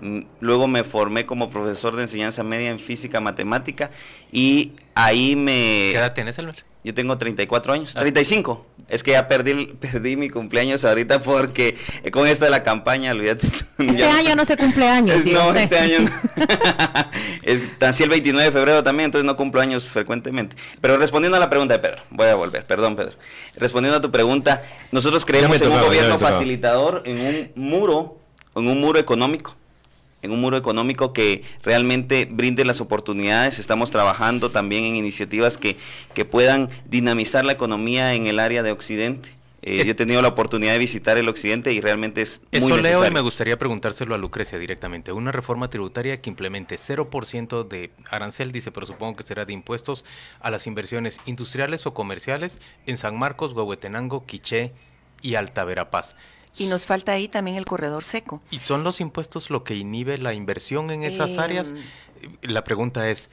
Mm, 0.00 0.20
luego 0.40 0.66
me 0.66 0.82
formé 0.82 1.26
como 1.26 1.50
profesor 1.50 1.94
de 1.94 2.02
enseñanza 2.02 2.42
media 2.42 2.70
en 2.70 2.78
física 2.78 3.20
matemática 3.20 3.90
y 4.32 4.72
ahí 4.94 5.36
me... 5.36 5.90
¿Qué 5.92 5.96
edad 5.96 6.14
tienes, 6.14 6.38
Albert? 6.38 6.69
Yo 6.82 6.94
tengo 6.94 7.18
34 7.18 7.72
años, 7.74 7.92
35. 7.92 8.66
Ah. 8.66 8.82
Es 8.88 9.02
que 9.02 9.12
ya 9.12 9.28
perdí, 9.28 9.66
perdí 9.80 10.16
mi 10.16 10.30
cumpleaños 10.30 10.84
ahorita 10.84 11.22
porque 11.22 11.76
eh, 12.02 12.10
con 12.10 12.26
esto 12.26 12.44
de 12.46 12.50
la 12.50 12.62
campaña, 12.62 13.12
olvídate. 13.12 13.46
Este 13.78 14.04
año 14.04 14.36
no 14.36 14.44
se 14.44 14.56
cumple 14.56 14.86
años. 14.88 15.24
no, 15.24 15.54
este 15.54 15.78
año 15.78 16.00
no. 16.00 16.10
es 17.42 17.62
así 17.80 18.02
el 18.02 18.10
29 18.10 18.46
de 18.46 18.52
febrero 18.52 18.82
también, 18.82 19.06
entonces 19.06 19.24
no 19.24 19.36
cumplo 19.36 19.60
años 19.60 19.84
frecuentemente. 19.86 20.56
Pero 20.80 20.98
respondiendo 20.98 21.36
a 21.36 21.40
la 21.40 21.48
pregunta 21.48 21.74
de 21.74 21.80
Pedro, 21.80 22.02
voy 22.10 22.26
a 22.26 22.34
volver, 22.34 22.66
perdón 22.66 22.96
Pedro. 22.96 23.12
Respondiendo 23.56 23.98
a 23.98 24.00
tu 24.00 24.10
pregunta, 24.10 24.62
nosotros 24.92 25.24
creemos 25.24 25.60
en 25.62 25.72
un 25.72 25.80
gobierno 25.80 26.18
facilitador, 26.18 27.02
en 27.06 27.20
un 27.20 27.52
muro, 27.54 28.20
en 28.54 28.68
un 28.68 28.80
muro 28.80 28.98
económico 28.98 29.56
en 30.22 30.32
un 30.32 30.40
muro 30.40 30.56
económico 30.56 31.12
que 31.12 31.42
realmente 31.62 32.26
brinde 32.30 32.64
las 32.64 32.80
oportunidades. 32.80 33.58
Estamos 33.58 33.90
trabajando 33.90 34.50
también 34.50 34.84
en 34.84 34.96
iniciativas 34.96 35.58
que, 35.58 35.76
que 36.14 36.24
puedan 36.24 36.68
dinamizar 36.86 37.44
la 37.44 37.52
economía 37.52 38.14
en 38.14 38.26
el 38.26 38.38
área 38.38 38.62
de 38.62 38.72
Occidente. 38.72 39.40
Eh, 39.62 39.84
yo 39.84 39.90
he 39.90 39.94
tenido 39.94 40.22
la 40.22 40.28
oportunidad 40.28 40.72
de 40.72 40.78
visitar 40.78 41.18
el 41.18 41.28
occidente 41.28 41.72
y 41.74 41.82
realmente 41.82 42.22
es 42.22 42.42
Eso 42.50 42.66
muy 42.66 42.80
leo 42.80 43.06
y 43.06 43.10
me 43.10 43.20
gustaría 43.20 43.58
preguntárselo 43.58 44.14
a 44.14 44.18
Lucrecia 44.18 44.58
directamente. 44.58 45.12
Una 45.12 45.32
reforma 45.32 45.68
tributaria 45.68 46.20
que 46.22 46.30
implemente 46.30 46.76
0% 46.76 47.68
de 47.68 47.90
arancel, 48.08 48.52
dice, 48.52 48.72
pero 48.72 48.86
supongo 48.86 49.16
que 49.16 49.22
será 49.22 49.44
de 49.44 49.52
impuestos 49.52 50.04
a 50.40 50.50
las 50.50 50.66
inversiones 50.66 51.20
industriales 51.26 51.84
o 51.84 51.92
comerciales 51.92 52.58
en 52.86 52.96
San 52.96 53.18
Marcos, 53.18 53.52
Huehuetenango, 53.52 54.24
Quiché 54.24 54.72
y 55.20 55.34
Alta 55.34 55.64
Verapaz. 55.64 56.16
Y 56.56 56.66
nos 56.66 56.86
falta 56.86 57.12
ahí 57.12 57.28
también 57.28 57.56
el 57.56 57.64
corredor 57.64 58.02
seco. 58.02 58.40
¿Y 58.50 58.58
son 58.58 58.84
los 58.84 59.00
impuestos 59.00 59.50
lo 59.50 59.64
que 59.64 59.76
inhibe 59.76 60.18
la 60.18 60.34
inversión 60.34 60.90
en 60.90 61.02
esas 61.02 61.38
áreas? 61.38 61.74
Em, 62.22 62.36
la 62.42 62.64
pregunta 62.64 63.08
es, 63.08 63.30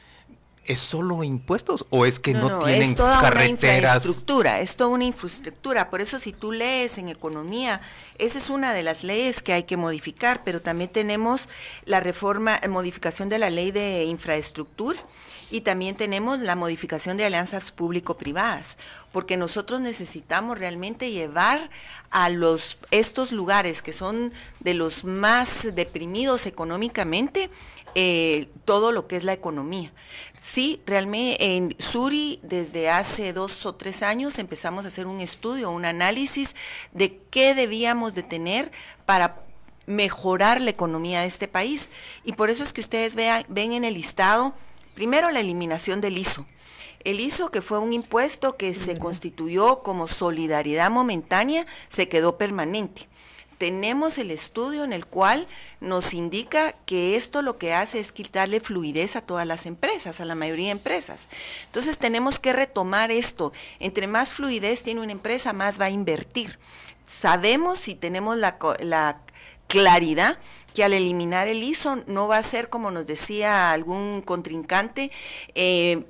¿Es 0.68 0.82
solo 0.82 1.24
impuestos 1.24 1.86
o 1.92 2.06
es 2.06 2.20
que 2.20 2.34
no, 2.34 2.50
no, 2.50 2.60
no 2.60 2.68
es 2.68 2.94
toda 2.94 3.32
Una 3.32 3.46
infraestructura, 3.46 4.60
es 4.60 4.76
toda 4.76 4.90
una 4.90 5.06
infraestructura. 5.06 5.90
Por 5.90 6.02
eso 6.02 6.20
si 6.20 6.34
tú 6.34 6.52
lees 6.52 6.98
en 6.98 7.08
economía, 7.08 7.80
esa 8.20 8.38
es 8.38 8.50
una 8.50 8.74
de 8.74 8.84
las 8.84 9.04
leyes 9.04 9.42
que 9.42 9.54
hay 9.54 9.64
que 9.64 9.78
modificar, 9.78 10.42
pero 10.44 10.62
también 10.62 10.90
tenemos 10.90 11.50
la 11.86 12.00
reforma, 12.00 12.60
eh, 12.62 12.68
modificación 12.68 13.30
de 13.30 13.40
la 13.40 13.50
ley 13.50 13.72
de 13.72 14.06
infraestructura 14.06 15.00
y 15.50 15.62
también 15.62 15.96
tenemos 15.96 16.40
la 16.40 16.56
modificación 16.56 17.18
de 17.18 17.26
alianzas 17.26 17.72
público-privadas, 17.72 18.78
porque 19.12 19.38
nosotros 19.38 19.80
necesitamos 19.80 20.60
realmente 20.60 21.12
llevar 21.12 21.70
a 22.10 22.30
los 22.30 22.78
estos 22.92 23.32
lugares 23.32 23.82
que 23.82 23.94
son 23.94 24.34
de 24.60 24.74
los 24.74 25.04
más 25.04 25.68
deprimidos 25.74 26.46
económicamente 26.46 27.50
eh, 27.96 28.48
todo 28.66 28.92
lo 28.92 29.08
que 29.08 29.16
es 29.16 29.24
la 29.24 29.34
economía. 29.34 29.92
Sí, 30.42 30.82
realmente 30.86 31.56
en 31.56 31.76
Suri 31.80 32.40
desde 32.44 32.90
hace 32.90 33.34
dos 33.34 33.66
o 33.66 33.76
tres 33.76 34.04
años 34.04 34.38
empezamos 34.38 34.86
a 34.86 34.90
hacer 34.90 35.08
un 35.08 35.20
estudio, 35.20 35.72
un 35.72 35.84
análisis 35.84 36.56
de 36.94 37.20
qué 37.32 37.56
debíamos 37.56 38.07
de 38.14 38.24
tener 38.24 38.72
para 39.06 39.42
mejorar 39.86 40.62
la 40.62 40.70
economía 40.70 41.22
de 41.22 41.28
este 41.28 41.48
país. 41.48 41.90
Y 42.24 42.34
por 42.34 42.50
eso 42.50 42.64
es 42.64 42.74
que 42.74 42.82
ustedes 42.82 43.16
vean, 43.16 43.46
ven 43.48 43.74
en 43.74 43.84
el 43.84 43.96
listado, 43.96 44.54
primero 44.94 45.32
la 45.32 45.40
eliminación 45.40 46.02
del 46.02 46.18
ISO. 46.18 46.46
El 47.04 47.20
ISO, 47.20 47.52
que 47.52 47.62
fue 47.62 47.80
un 47.80 47.94
impuesto 47.94 48.58
que 48.58 48.74
se 48.74 48.98
constituyó 48.98 49.80
como 49.80 50.08
solidaridad 50.08 50.92
momentánea, 50.92 51.66
se 51.90 52.10
quedó 52.10 52.38
permanente 52.38 53.08
tenemos 53.58 54.18
el 54.18 54.32
estudio 54.32 54.84
en 54.84 54.94
el 54.94 55.06
cual 55.06 55.48
nos 55.80 56.14
indica 56.14 56.74
que 56.86 57.16
esto 57.16 57.42
lo 57.42 57.58
que 57.58 57.74
hace 57.74 58.00
es 58.00 58.12
quitarle 58.12 58.60
fluidez 58.60 59.16
a 59.16 59.22
todas 59.22 59.48
las 59.48 59.66
empresas, 59.66 60.20
a 60.20 60.26
la 60.26 60.36
mayoría 60.36 60.68
de 60.68 60.72
empresas. 60.72 61.28
Entonces 61.66 61.98
tenemos 61.98 62.40
que 62.40 62.54
retomar 62.54 63.12
esto. 63.12 63.54
Entre 63.80 64.08
más 64.08 64.32
fluidez 64.32 64.84
tiene 64.84 65.02
una 65.02 65.12
empresa, 65.12 65.54
más 65.54 65.80
va 65.82 65.86
a 65.86 65.90
invertir. 65.90 66.60
Sabemos 67.08 67.80
si 67.80 67.96
tenemos 67.96 68.38
la, 68.38 69.22
claridad 69.68 70.40
que 70.74 70.84
al 70.84 70.94
eliminar 70.94 71.50
el 71.50 71.62
ISO 71.64 72.04
no 72.08 72.28
va 72.28 72.38
a 72.38 72.44
ser, 72.44 72.70
como 72.70 72.92
nos 72.92 73.06
decía 73.06 73.72
algún 73.72 74.22
contrincante, 74.22 75.12
eh, 75.56 76.06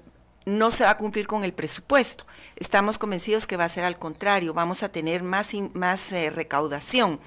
no 0.45 0.69
se 0.69 0.83
va 0.83 0.91
a 0.91 0.97
cumplir 0.97 1.25
con 1.25 1.43
el 1.43 1.53
presupuesto. 1.53 2.25
Estamos 2.55 2.97
convencidos 2.97 3.47
que 3.47 3.57
va 3.57 3.65
a 3.65 3.69
ser 3.69 3.83
al 3.83 3.97
contrario, 3.97 4.53
vamos 4.53 4.83
a 4.83 4.89
tener 4.89 5.23
más, 5.23 5.53
más 5.73 6.11
eh, 6.11 6.29
recaudación. 6.29 7.19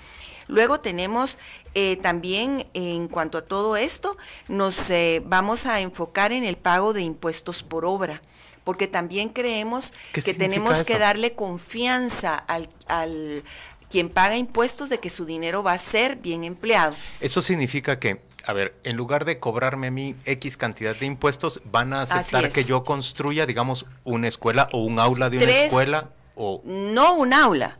Luego 0.46 0.80
tenemos 0.80 1.36
eh, 1.74 1.96
también 1.96 2.66
en 2.74 3.08
cuanto 3.08 3.38
a 3.38 3.42
todo 3.42 3.76
esto, 3.76 4.16
nos 4.48 4.76
vamos 5.24 5.66
a 5.66 5.80
enfocar 5.80 6.32
en 6.32 6.44
el 6.44 6.56
pago 6.56 6.92
de 6.92 7.02
impuestos 7.02 7.62
por 7.62 7.84
obra, 7.84 8.22
porque 8.70 8.86
también 8.86 9.30
creemos 9.30 9.92
que 10.12 10.32
tenemos 10.32 10.84
que 10.84 10.96
darle 10.96 11.32
confianza 11.32 12.36
al, 12.36 12.68
al 12.86 13.42
quien 13.90 14.08
paga 14.08 14.36
impuestos 14.36 14.88
de 14.88 15.00
que 15.00 15.10
su 15.10 15.24
dinero 15.24 15.64
va 15.64 15.72
a 15.72 15.78
ser 15.78 16.14
bien 16.14 16.44
empleado. 16.44 16.94
Eso 17.20 17.42
significa 17.42 17.98
que 17.98 18.20
a 18.44 18.52
ver, 18.52 18.76
en 18.84 18.96
lugar 18.96 19.24
de 19.24 19.40
cobrarme 19.40 19.88
a 19.88 19.90
mí 19.90 20.14
X 20.24 20.56
cantidad 20.56 20.94
de 20.94 21.04
impuestos, 21.04 21.60
van 21.64 21.92
a 21.92 22.02
aceptar 22.02 22.52
que 22.52 22.64
yo 22.64 22.84
construya, 22.84 23.44
digamos, 23.44 23.86
una 24.04 24.28
escuela 24.28 24.68
o 24.70 24.84
un 24.84 25.00
aula 25.00 25.28
de 25.30 25.38
una 25.38 25.50
escuela 25.50 26.10
o... 26.36 26.62
No 26.64 27.14
un 27.14 27.32
aula. 27.32 27.76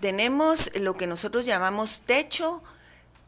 Tenemos 0.00 0.70
lo 0.74 0.96
que 0.96 1.06
nosotros 1.06 1.44
llamamos 1.44 2.00
techo, 2.06 2.62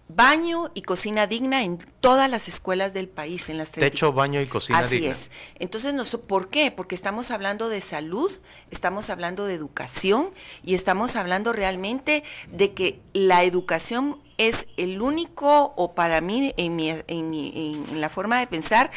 baño 0.08 0.70
y 0.74 0.82
cocina 0.82 1.26
digna 1.26 1.64
en 1.64 1.78
todas 2.00 2.30
las 2.30 2.48
escuelas 2.48 2.92
del 2.92 3.08
país, 3.08 3.48
en 3.48 3.58
las 3.58 3.70
Techo, 3.70 4.12
baño 4.12 4.40
y 4.40 4.46
cocina 4.46 4.82
digna. 4.86 5.12
Así 5.12 5.22
es. 5.22 5.30
Entonces, 5.58 5.94
¿por 6.16 6.48
qué? 6.48 6.70
Porque 6.70 6.94
estamos 6.94 7.30
hablando 7.30 7.68
de 7.68 7.80
salud, 7.80 8.30
estamos 8.70 9.10
hablando 9.10 9.46
de 9.46 9.54
educación 9.54 10.30
y 10.64 10.74
estamos 10.74 11.16
hablando 11.16 11.52
realmente 11.52 12.24
de 12.50 12.74
que 12.74 13.00
la 13.12 13.44
educación 13.44 14.20
es 14.38 14.66
el 14.76 15.00
único, 15.00 15.72
o 15.76 15.94
para 15.94 16.20
mí, 16.20 16.52
en, 16.56 16.76
mi, 16.76 16.90
en, 16.90 18.00
la 18.00 18.08
forma 18.08 18.40
de 18.40 18.46
pensar, 18.46 18.90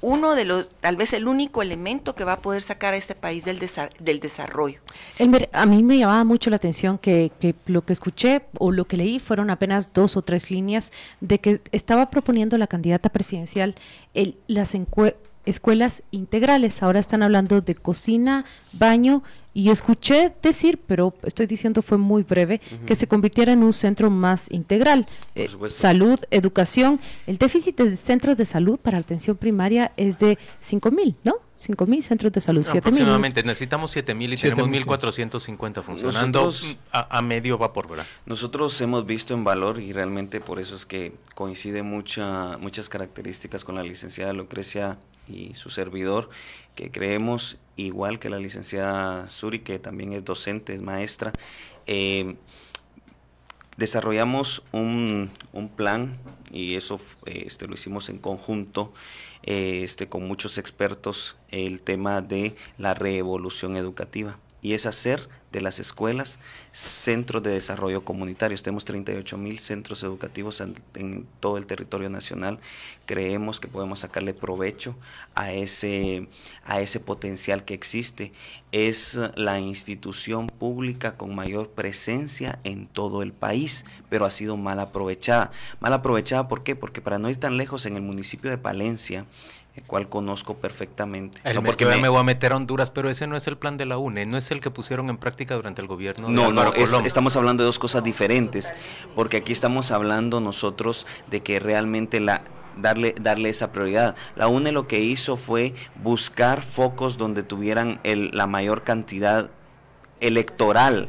uno 0.00 0.34
de 0.34 0.44
los, 0.44 0.68
tal 0.80 0.96
vez 0.96 1.12
el 1.12 1.26
único 1.26 1.62
elemento 1.62 2.14
que 2.14 2.24
va 2.24 2.34
a 2.34 2.42
poder 2.42 2.62
sacar 2.62 2.94
a 2.94 2.96
este 2.96 3.14
país 3.14 3.44
del, 3.44 3.58
del 4.00 4.20
desarrollo. 4.20 4.80
Elmer, 5.18 5.48
a 5.52 5.66
mí 5.66 5.82
me 5.82 5.98
llamaba 5.98 6.24
mucho 6.24 6.50
la 6.50 6.56
atención 6.56 6.98
que, 6.98 7.32
que, 7.40 7.54
lo 7.66 7.84
que 7.84 7.92
escuché 7.92 8.42
o 8.58 8.70
lo 8.70 8.84
que 8.84 8.96
leí 8.96 9.18
fueron 9.18 9.50
apenas 9.50 9.92
dos 9.92 10.16
o 10.16 10.22
tres 10.22 10.50
líneas 10.50 10.92
de 11.20 11.38
que 11.40 11.60
estaba 11.72 12.10
proponiendo 12.10 12.58
la 12.58 12.66
candidata 12.66 13.08
presidencial 13.08 13.74
el, 14.12 14.36
las 14.46 14.74
escuelas 15.44 16.02
integrales. 16.10 16.82
Ahora 16.82 17.00
están 17.00 17.22
hablando 17.22 17.60
de 17.60 17.74
cocina, 17.74 18.44
baño 18.72 19.22
y 19.54 19.70
escuché 19.70 20.34
decir, 20.42 20.80
pero 20.84 21.14
estoy 21.22 21.46
diciendo 21.46 21.80
fue 21.80 21.96
muy 21.96 22.24
breve, 22.24 22.60
que 22.86 22.96
se 22.96 23.06
convirtiera 23.06 23.52
en 23.52 23.62
un 23.62 23.72
centro 23.72 24.10
más 24.10 24.50
integral. 24.50 25.06
Eh, 25.36 25.48
salud, 25.68 26.18
educación. 26.32 27.00
El 27.28 27.38
déficit 27.38 27.78
de 27.78 27.96
centros 27.96 28.36
de 28.36 28.46
salud 28.46 28.78
para 28.78 28.98
atención 28.98 29.36
primaria 29.36 29.92
es 29.96 30.18
de 30.18 30.38
5 30.60 30.90
mil, 30.90 31.14
¿no? 31.22 31.36
5 31.56 31.86
mil 31.86 32.02
centros 32.02 32.32
de 32.32 32.40
salud, 32.40 32.62
7 32.64 32.74
mil. 32.74 32.82
Aproximadamente, 32.82 33.44
necesitamos 33.44 33.92
7 33.92 34.12
mil 34.14 34.34
y 34.34 34.36
tenemos 34.36 34.66
1.450 34.68 35.82
funcionando 35.82 36.52
a, 36.90 37.22
medio 37.22 37.56
vapor, 37.56 37.88
¿verdad? 37.88 38.06
Nosotros 38.26 38.78
hemos 38.80 39.06
visto 39.06 39.34
en 39.34 39.44
valor 39.44 39.80
y 39.80 39.92
realmente 39.92 40.40
por 40.40 40.58
eso 40.58 40.74
es 40.74 40.84
que 40.84 41.12
coincide 41.36 41.84
mucha, 41.84 42.58
muchas 42.58 42.88
características 42.88 43.64
con 43.64 43.76
la 43.76 43.84
licenciada 43.84 44.32
Lucrecia 44.32 44.98
y 45.28 45.54
su 45.54 45.70
servidor, 45.70 46.30
que 46.74 46.90
creemos 46.90 47.58
igual 47.76 48.18
que 48.18 48.30
la 48.30 48.38
licenciada 48.38 49.28
Suri, 49.28 49.60
que 49.60 49.78
también 49.78 50.12
es 50.12 50.24
docente, 50.24 50.74
es 50.74 50.82
maestra, 50.82 51.32
eh, 51.86 52.36
desarrollamos 53.76 54.62
un, 54.72 55.30
un, 55.52 55.68
plan 55.68 56.16
y 56.52 56.76
eso 56.76 57.00
este, 57.26 57.66
lo 57.66 57.74
hicimos 57.74 58.08
en 58.08 58.18
conjunto 58.18 58.92
eh, 59.42 59.82
este, 59.82 60.08
con 60.08 60.26
muchos 60.26 60.58
expertos, 60.58 61.36
el 61.50 61.82
tema 61.82 62.22
de 62.22 62.54
la 62.78 62.94
revolución 62.94 63.76
educativa 63.76 64.38
y 64.62 64.74
es 64.74 64.86
hacer 64.86 65.28
de 65.54 65.60
las 65.60 65.78
escuelas 65.78 66.40
centros 66.72 67.42
de 67.44 67.52
desarrollo 67.52 68.04
comunitario. 68.04 68.60
Tenemos 68.60 68.84
38 68.84 69.38
mil 69.38 69.60
centros 69.60 70.02
educativos 70.02 70.60
en, 70.60 71.26
todo 71.38 71.58
el 71.58 71.66
territorio 71.66 72.10
nacional. 72.10 72.58
Creemos 73.06 73.60
que 73.60 73.68
podemos 73.68 74.00
sacarle 74.00 74.34
provecho 74.34 74.96
a 75.36 75.52
ese, 75.52 76.28
a 76.64 76.80
ese 76.80 76.98
potencial 76.98 77.64
que 77.64 77.74
existe. 77.74 78.32
Es 78.72 79.16
la 79.36 79.60
institución 79.60 80.48
pública 80.48 81.16
con 81.16 81.36
mayor 81.36 81.70
presencia 81.70 82.58
en 82.64 82.88
todo 82.88 83.22
el 83.22 83.32
país, 83.32 83.84
pero 84.10 84.24
ha 84.24 84.32
sido 84.32 84.56
mal 84.56 84.80
aprovechada. 84.80 85.52
Mal 85.78 85.92
aprovechada, 85.92 86.48
¿por 86.48 86.64
qué? 86.64 86.74
Porque 86.74 87.00
para 87.00 87.20
no 87.20 87.30
ir 87.30 87.36
tan 87.36 87.56
lejos, 87.56 87.86
en 87.86 87.94
el 87.94 88.02
municipio 88.02 88.50
de 88.50 88.58
Palencia, 88.58 89.26
el 89.76 89.82
cual 89.84 90.08
conozco 90.08 90.54
perfectamente. 90.54 91.40
no 91.52 91.62
porque 91.62 91.84
me... 91.84 92.08
voy 92.08 92.20
a 92.20 92.22
meter 92.22 92.52
a 92.52 92.56
Honduras, 92.56 92.90
pero 92.90 93.10
ese 93.10 93.26
no 93.26 93.36
es 93.36 93.46
el 93.46 93.56
plan 93.56 93.76
de 93.76 93.86
la 93.86 93.98
UNE, 93.98 94.24
no 94.24 94.38
es 94.38 94.50
el 94.50 94.60
que 94.60 94.70
pusieron 94.70 95.10
en 95.10 95.16
práctica 95.16 95.54
durante 95.54 95.82
el 95.82 95.88
gobierno. 95.88 96.28
No, 96.28 96.52
no, 96.52 96.72
estamos 96.72 97.36
hablando 97.36 97.62
de 97.62 97.66
dos 97.66 97.78
cosas 97.78 98.04
diferentes, 98.04 98.72
porque 99.14 99.38
aquí 99.38 99.52
estamos 99.52 99.90
hablando 99.90 100.40
nosotros 100.40 101.06
de 101.30 101.42
que 101.42 101.58
realmente 101.58 102.20
la 102.20 102.42
darle 102.76 103.14
darle 103.20 103.50
esa 103.50 103.72
prioridad. 103.72 104.16
La 104.36 104.48
UNE 104.48 104.72
lo 104.72 104.88
que 104.88 105.00
hizo 105.00 105.36
fue 105.36 105.74
buscar 106.02 106.62
focos 106.62 107.18
donde 107.18 107.42
tuvieran 107.42 108.00
el, 108.02 108.30
la 108.32 108.46
mayor 108.46 108.82
cantidad 108.82 109.50
electoral 110.20 111.08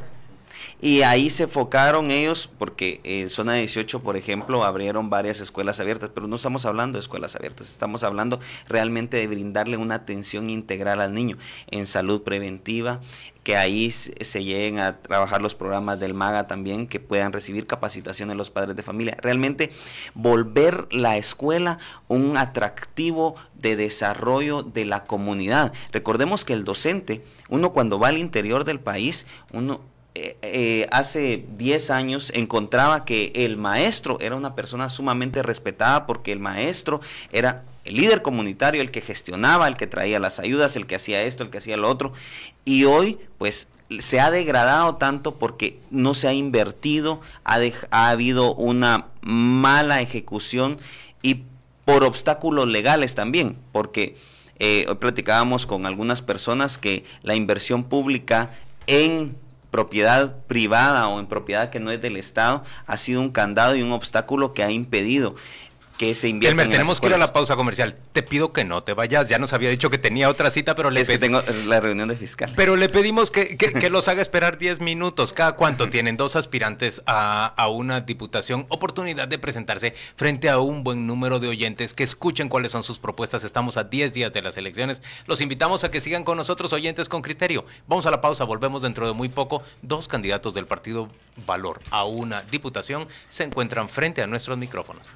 y 0.86 1.02
ahí 1.02 1.32
se 1.32 1.44
enfocaron 1.44 2.12
ellos, 2.12 2.48
porque 2.60 3.02
en 3.04 3.32
zona 3.32 3.56
18, 3.56 4.02
por 4.02 4.18
ejemplo, 4.18 4.64
abrieron 4.64 5.10
varias 5.10 5.40
escuelas 5.40 5.80
abiertas, 5.80 6.12
pero 6.14 6.28
no 6.28 6.36
estamos 6.36 6.64
hablando 6.68 7.00
de 7.00 7.00
escuelas 7.00 7.36
abiertas, 7.36 7.72
estamos 7.72 8.04
hablando 8.04 8.40
realmente 8.68 9.18
de 9.18 9.26
brindarle 9.26 9.78
una 9.78 9.96
atención 9.96 10.52
integral 10.52 11.02
al 11.02 11.16
niño 11.16 11.40
en 11.72 11.88
salud 11.88 12.22
preventiva, 12.22 13.00
que 13.42 13.58
ahí 13.58 13.90
se 13.90 14.44
lleguen 14.44 14.78
a 14.78 15.02
trabajar 15.02 15.42
los 15.42 15.56
programas 15.56 16.00
del 16.00 16.14
MAGA 16.14 16.46
también, 16.46 16.86
que 16.86 17.00
puedan 17.00 17.34
recibir 17.34 17.66
capacitación 17.66 18.30
en 18.30 18.38
los 18.38 18.52
padres 18.52 18.76
de 18.76 18.84
familia. 18.84 19.18
Realmente 19.20 19.72
volver 20.14 20.88
la 20.92 21.18
escuela 21.18 21.80
un 22.08 22.38
atractivo 22.38 23.34
de 23.56 23.76
desarrollo 23.76 24.62
de 24.62 24.86
la 24.86 25.04
comunidad. 25.06 25.74
Recordemos 25.92 26.46
que 26.46 26.54
el 26.54 26.64
docente, 26.64 27.24
uno 27.50 27.74
cuando 27.74 27.98
va 27.98 28.10
al 28.10 28.20
interior 28.20 28.66
del 28.66 28.80
país, 28.80 29.26
uno 29.52 29.95
eh, 30.16 30.38
eh, 30.44 30.88
hace 30.92 31.44
10 31.58 31.90
años 31.90 32.32
encontraba 32.34 33.04
que 33.04 33.34
el 33.36 33.58
maestro 33.58 34.18
era 34.22 34.38
una 34.38 34.56
persona 34.56 34.90
sumamente 34.90 35.44
respetada 35.44 36.08
porque 36.08 36.32
el 36.32 36.40
maestro 36.40 37.02
era 37.34 37.66
el 37.84 37.98
líder 37.98 38.22
comunitario, 38.22 38.82
el 38.82 38.92
que 38.92 39.02
gestionaba, 39.02 39.68
el 39.68 39.76
que 39.76 39.88
traía 39.88 40.20
las 40.22 40.40
ayudas, 40.40 40.78
el 40.78 40.88
que 40.88 40.96
hacía 40.96 41.24
esto, 41.24 41.44
el 41.44 41.50
que 41.50 41.58
hacía 41.58 41.76
lo 41.76 41.90
otro. 41.90 42.14
Y 42.64 42.86
hoy, 42.86 43.20
pues, 43.38 43.68
se 44.00 44.22
ha 44.22 44.32
degradado 44.32 44.96
tanto 44.96 45.36
porque 45.36 45.80
no 45.92 46.14
se 46.14 46.30
ha 46.30 46.34
invertido, 46.34 47.20
ha, 47.44 47.60
ha 47.92 48.10
habido 48.10 48.56
una 48.56 49.08
mala 49.22 50.00
ejecución 50.02 50.80
y 51.22 51.44
por 51.84 52.06
obstáculos 52.06 52.68
legales 52.70 53.16
también, 53.16 53.58
porque 53.74 54.16
eh, 54.60 54.86
hoy 54.88 54.96
platicábamos 54.96 55.66
con 55.66 55.86
algunas 55.86 56.22
personas 56.22 56.78
que 56.78 57.04
la 57.22 57.36
inversión 57.36 57.84
pública 57.84 58.52
en 58.88 59.36
propiedad 59.76 60.38
privada 60.48 61.10
o 61.10 61.20
en 61.20 61.28
propiedad 61.28 61.70
que 61.70 61.82
no 61.82 61.92
es 61.92 62.02
del 62.02 62.16
Estado 62.16 62.64
ha 62.88 62.96
sido 62.96 63.20
un 63.20 63.30
candado 63.30 63.76
y 63.76 63.82
un 63.82 63.92
obstáculo 63.92 64.54
que 64.54 64.64
ha 64.64 64.72
impedido 64.72 65.36
que 65.98 66.14
se 66.16 66.28
invierta 66.28 66.64
en 66.64 66.70
tenemos 66.70 67.00
que 67.00 67.08
ir 67.08 67.14
a 67.14 67.18
la 67.18 67.32
pausa 67.32 67.56
comercial. 67.56 67.96
Te 68.12 68.22
pido 68.22 68.52
que 68.52 68.66
no 68.66 68.84
te 68.84 68.94
vayas. 68.94 69.30
Ya 69.30 69.40
nos 69.40 69.54
había 69.54 69.70
dicho 69.70 69.90
que 69.90 69.98
tenía 69.98 70.30
otra 70.30 70.52
cita, 70.52 70.76
pero 70.76 70.92
le 70.92 71.02
es 71.02 71.08
que 71.08 71.18
tengo 71.18 71.42
la 71.66 71.80
reunión 71.80 72.10
de 72.10 72.16
fiscal. 72.16 72.52
Pero 72.56 72.76
le 72.76 72.90
pedimos 72.90 73.32
que, 73.32 73.58
que, 73.58 73.90
los 73.90 74.08
haga 74.08 74.22
esperar 74.22 74.58
10 74.58 74.82
minutos. 74.82 75.34
¿Cada 75.34 75.54
cuánto 75.54 75.90
tienen 75.90 76.18
dos 76.18 76.36
aspirantes 76.36 77.02
a, 77.06 77.46
a, 77.46 77.70
una 77.70 78.02
diputación? 78.02 78.66
Oportunidad 78.70 79.28
de 79.28 79.40
presentarse 79.40 79.94
frente 80.16 80.50
a 80.50 80.60
un 80.60 80.84
buen 80.84 81.08
número 81.08 81.40
de 81.40 81.48
oyentes 81.48 81.94
que 81.94 82.04
escuchen 82.04 82.50
cuáles 82.50 82.72
son 82.72 82.84
sus 82.84 83.00
propuestas. 83.00 83.44
Estamos 83.44 83.78
a 83.78 83.86
10 83.86 84.14
días 84.14 84.34
de 84.34 84.42
las 84.42 84.58
elecciones. 84.58 85.02
Los 85.28 85.42
invitamos 85.42 85.84
a 85.84 85.92
que 85.92 86.02
sigan 86.02 86.24
con 86.24 86.38
nosotros, 86.38 86.74
oyentes 86.74 87.08
con 87.08 87.22
criterio. 87.22 87.66
Vamos 87.88 88.06
a 88.06 88.12
la 88.12 88.22
pausa, 88.22 88.44
volvemos 88.44 88.82
dentro 88.82 89.08
de 89.08 89.14
muy 89.14 89.30
poco. 89.30 89.64
Dos 89.82 90.08
candidatos 90.08 90.54
del 90.54 90.68
partido 90.68 91.10
Valor 91.46 91.80
a 91.92 92.06
una 92.06 92.42
diputación 92.44 93.08
se 93.30 93.44
encuentran 93.44 93.90
frente 93.90 94.22
a 94.22 94.28
nuestros 94.28 94.58
micrófonos. 94.58 95.16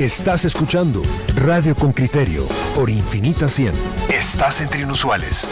Estás 0.00 0.44
escuchando 0.44 1.02
Radio 1.36 1.76
con 1.76 1.92
Criterio 1.92 2.48
por 2.74 2.90
Infinita 2.90 3.48
100. 3.48 3.72
Estás 4.12 4.60
entre 4.60 4.80
inusuales. 4.80 5.48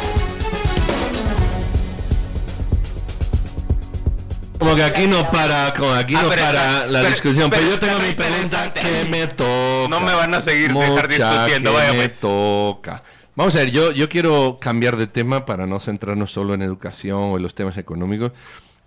Como 4.58 4.75
que 4.75 4.82
aquí 4.82 5.06
no 5.06 5.30
para, 5.30 5.72
como 5.75 5.92
aquí 5.92 6.16
ah, 6.16 6.22
no 6.25 6.28
para 6.28 6.87
la 6.87 7.04
discusión. 7.04 7.50
Pero, 7.50 7.70
yo 7.70 7.78
tengo 7.78 8.00
mi 8.00 8.14
pregunta 8.14 8.72
que 8.75 9.08
me 9.08 9.28
toca. 9.28 9.88
No 9.88 10.00
me 10.00 10.12
van 10.12 10.34
a 10.34 10.40
seguir 10.40 10.75
dejar 10.75 11.06
discutiendo, 11.06 11.72
vaya 11.72 11.92
me 11.92 12.08
pues. 12.08 12.18
toca. 12.18 13.04
Vamos 13.37 13.54
a 13.54 13.58
ver, 13.58 13.70
yo, 13.70 13.92
yo 13.92 14.08
quiero 14.08 14.58
cambiar 14.61 14.96
de 14.96 15.06
tema 15.06 15.44
para 15.44 15.68
no 15.68 15.78
centrarnos 15.78 16.32
solo 16.32 16.54
en 16.54 16.62
educación 16.62 17.20
o 17.22 17.37
en 17.37 17.44
los 17.44 17.54
temas 17.54 17.76
económicos. 17.78 18.32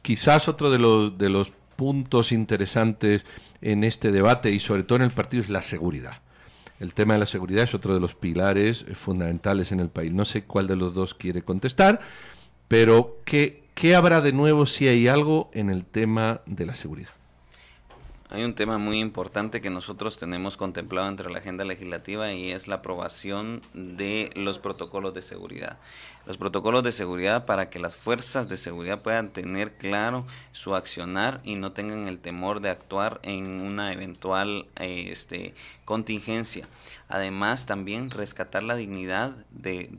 Quizás 0.02 0.50
otro 0.50 0.70
de 0.70 0.80
los, 0.80 1.18
de 1.18 1.30
los 1.30 1.54
puntos 1.76 2.32
interesantes 2.32 3.26
en 3.62 3.84
este 3.84 4.12
debate 4.12 4.52
y 4.52 4.60
sobre 4.60 4.84
todo 4.84 4.98
en 4.98 5.04
el 5.04 5.12
partido 5.12 5.44
es 5.44 5.50
la 5.50 5.62
seguridad. 5.62 6.22
El 6.80 6.94
tema 6.94 7.14
de 7.14 7.22
la 7.22 7.26
seguridad 7.26 7.64
es 7.64 7.74
otro 7.74 7.94
de 7.94 8.00
los 8.00 8.16
pilares 8.16 8.86
fundamentales 8.96 9.72
en 9.72 9.80
el 9.80 9.90
país. 9.90 10.12
No 10.12 10.26
sé 10.26 10.44
cuál 10.44 10.68
de 10.68 10.76
los 10.76 10.94
dos 10.94 11.14
quiere 11.14 11.42
contestar, 11.42 12.02
pero 12.68 13.20
¿qué, 13.26 13.64
qué 13.74 13.96
habrá 13.96 14.22
de 14.22 14.34
nuevo 14.34 14.66
si 14.66 14.88
hay 14.88 15.08
algo 15.08 15.50
en 15.54 15.70
el 15.70 15.86
tema 15.86 16.42
de 16.46 16.66
la 16.66 16.76
seguridad? 16.76 17.15
Hay 18.30 18.44
un 18.44 18.56
tema 18.56 18.80
muy 18.80 19.00
importante 19.00 19.62
que 19.62 19.70
nosotros 19.70 20.18
tenemos 20.18 20.58
contemplado 20.58 21.08
entre 21.08 21.30
la 21.30 21.38
agenda 21.38 21.64
legislativa 21.64 22.34
y 22.34 22.52
es 22.52 22.68
la 22.68 22.78
aprobación 22.78 23.62
de 23.74 24.32
los 24.36 24.58
protocolos 24.58 25.14
de 25.14 25.22
seguridad 25.22 25.78
los 26.26 26.38
protocolos 26.38 26.84
de 26.84 26.92
seguridad 26.92 27.46
para 27.46 27.70
que 27.70 27.80
las 27.80 27.96
fuerzas 27.96 28.50
de 28.50 28.58
seguridad 28.58 29.02
puedan 29.02 29.30
tener 29.30 29.74
claro 29.74 30.26
su 30.54 30.76
accionar 30.76 31.40
y 31.44 31.56
no 31.56 31.72
tengan 31.72 32.08
el 32.08 32.20
temor 32.20 32.62
de 32.62 32.70
actuar 32.70 33.20
en 33.24 33.62
una 33.62 33.94
eventual 33.94 34.68
este, 34.78 35.54
contingencia. 35.86 36.68
Además, 37.08 37.68
también 37.68 38.10
rescatar 38.10 38.64
la 38.64 38.76
dignidad 38.76 39.36
de, 39.52 39.90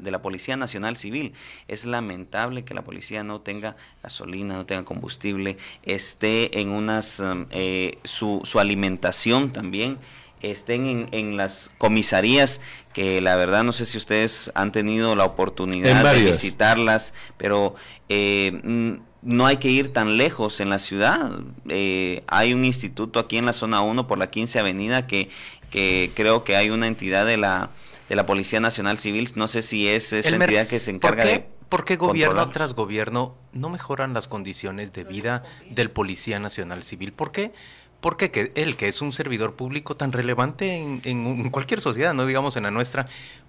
la, 0.00 0.22
Policía 0.22 0.56
Nacional 0.56 0.96
Civil. 0.96 1.32
Es 1.66 1.84
lamentable 1.84 2.64
que 2.64 2.74
la 2.74 2.82
policía 2.82 3.24
no 3.24 3.40
tenga 3.40 3.76
gasolina, 4.02 4.54
no 4.54 4.66
tenga 4.66 4.84
combustible, 4.84 5.56
esté 5.82 6.60
en 6.60 6.67
unas, 6.70 7.20
um, 7.20 7.46
eh, 7.50 7.98
su, 8.04 8.40
su 8.44 8.60
alimentación 8.60 9.52
también 9.52 9.98
estén 10.42 11.08
en, 11.12 11.36
las 11.36 11.70
comisarías, 11.78 12.60
que 12.92 13.20
la 13.20 13.36
verdad 13.36 13.64
no 13.64 13.72
sé 13.72 13.84
si 13.84 13.98
ustedes 13.98 14.50
han 14.54 14.72
tenido 14.72 15.16
la 15.16 15.24
oportunidad 15.24 16.14
de 16.14 16.24
visitarlas, 16.24 17.12
pero 17.36 17.74
eh, 18.08 18.98
no 19.22 19.46
hay 19.46 19.56
que 19.56 19.68
ir 19.68 19.92
tan 19.92 20.16
lejos 20.16 20.60
en 20.60 20.70
la 20.70 20.78
ciudad. 20.78 21.40
Eh, 21.68 22.22
hay 22.28 22.54
un 22.54 22.64
instituto 22.64 23.18
aquí 23.18 23.36
en 23.36 23.46
la 23.46 23.52
zona 23.52 23.80
1 23.80 24.06
por 24.06 24.18
la 24.18 24.30
15 24.30 24.58
Avenida 24.60 25.06
que, 25.06 25.28
que 25.70 26.12
creo 26.14 26.44
que 26.44 26.56
hay 26.56 26.70
una 26.70 26.86
entidad 26.86 27.26
de 27.26 27.36
la, 27.36 27.70
de 28.08 28.16
la 28.16 28.26
Policía 28.26 28.60
Nacional 28.60 28.98
Civil, 28.98 29.28
no 29.34 29.48
sé 29.48 29.62
si 29.62 29.88
es 29.88 30.12
esta 30.12 30.30
entidad 30.30 30.66
que 30.66 30.80
se 30.80 30.90
encarga 30.90 31.24
de... 31.24 31.57
¿Por 31.68 31.84
qué 31.84 31.96
gobierno 31.96 32.48
tras 32.50 32.74
gobierno 32.74 33.34
no 33.52 33.68
mejoran 33.68 34.14
las 34.14 34.26
condiciones 34.26 34.92
de 34.92 35.04
vida 35.04 35.44
del 35.70 35.90
Policía 35.90 36.38
Nacional 36.38 36.82
Civil? 36.82 37.12
¿Por 37.12 37.30
qué? 37.30 37.52
Porque 38.00 38.30
que 38.30 38.52
él, 38.54 38.76
que 38.76 38.88
es 38.88 39.02
un 39.02 39.12
servidor 39.12 39.54
público 39.54 39.96
tan 39.96 40.12
relevante 40.12 40.76
en, 40.76 41.02
en, 41.04 41.50
cualquier 41.50 41.80
sociedad, 41.80 42.14
no 42.14 42.26
digamos 42.26 42.56
en 42.56 42.62
la 42.62 42.70
nuestra, 42.70 43.06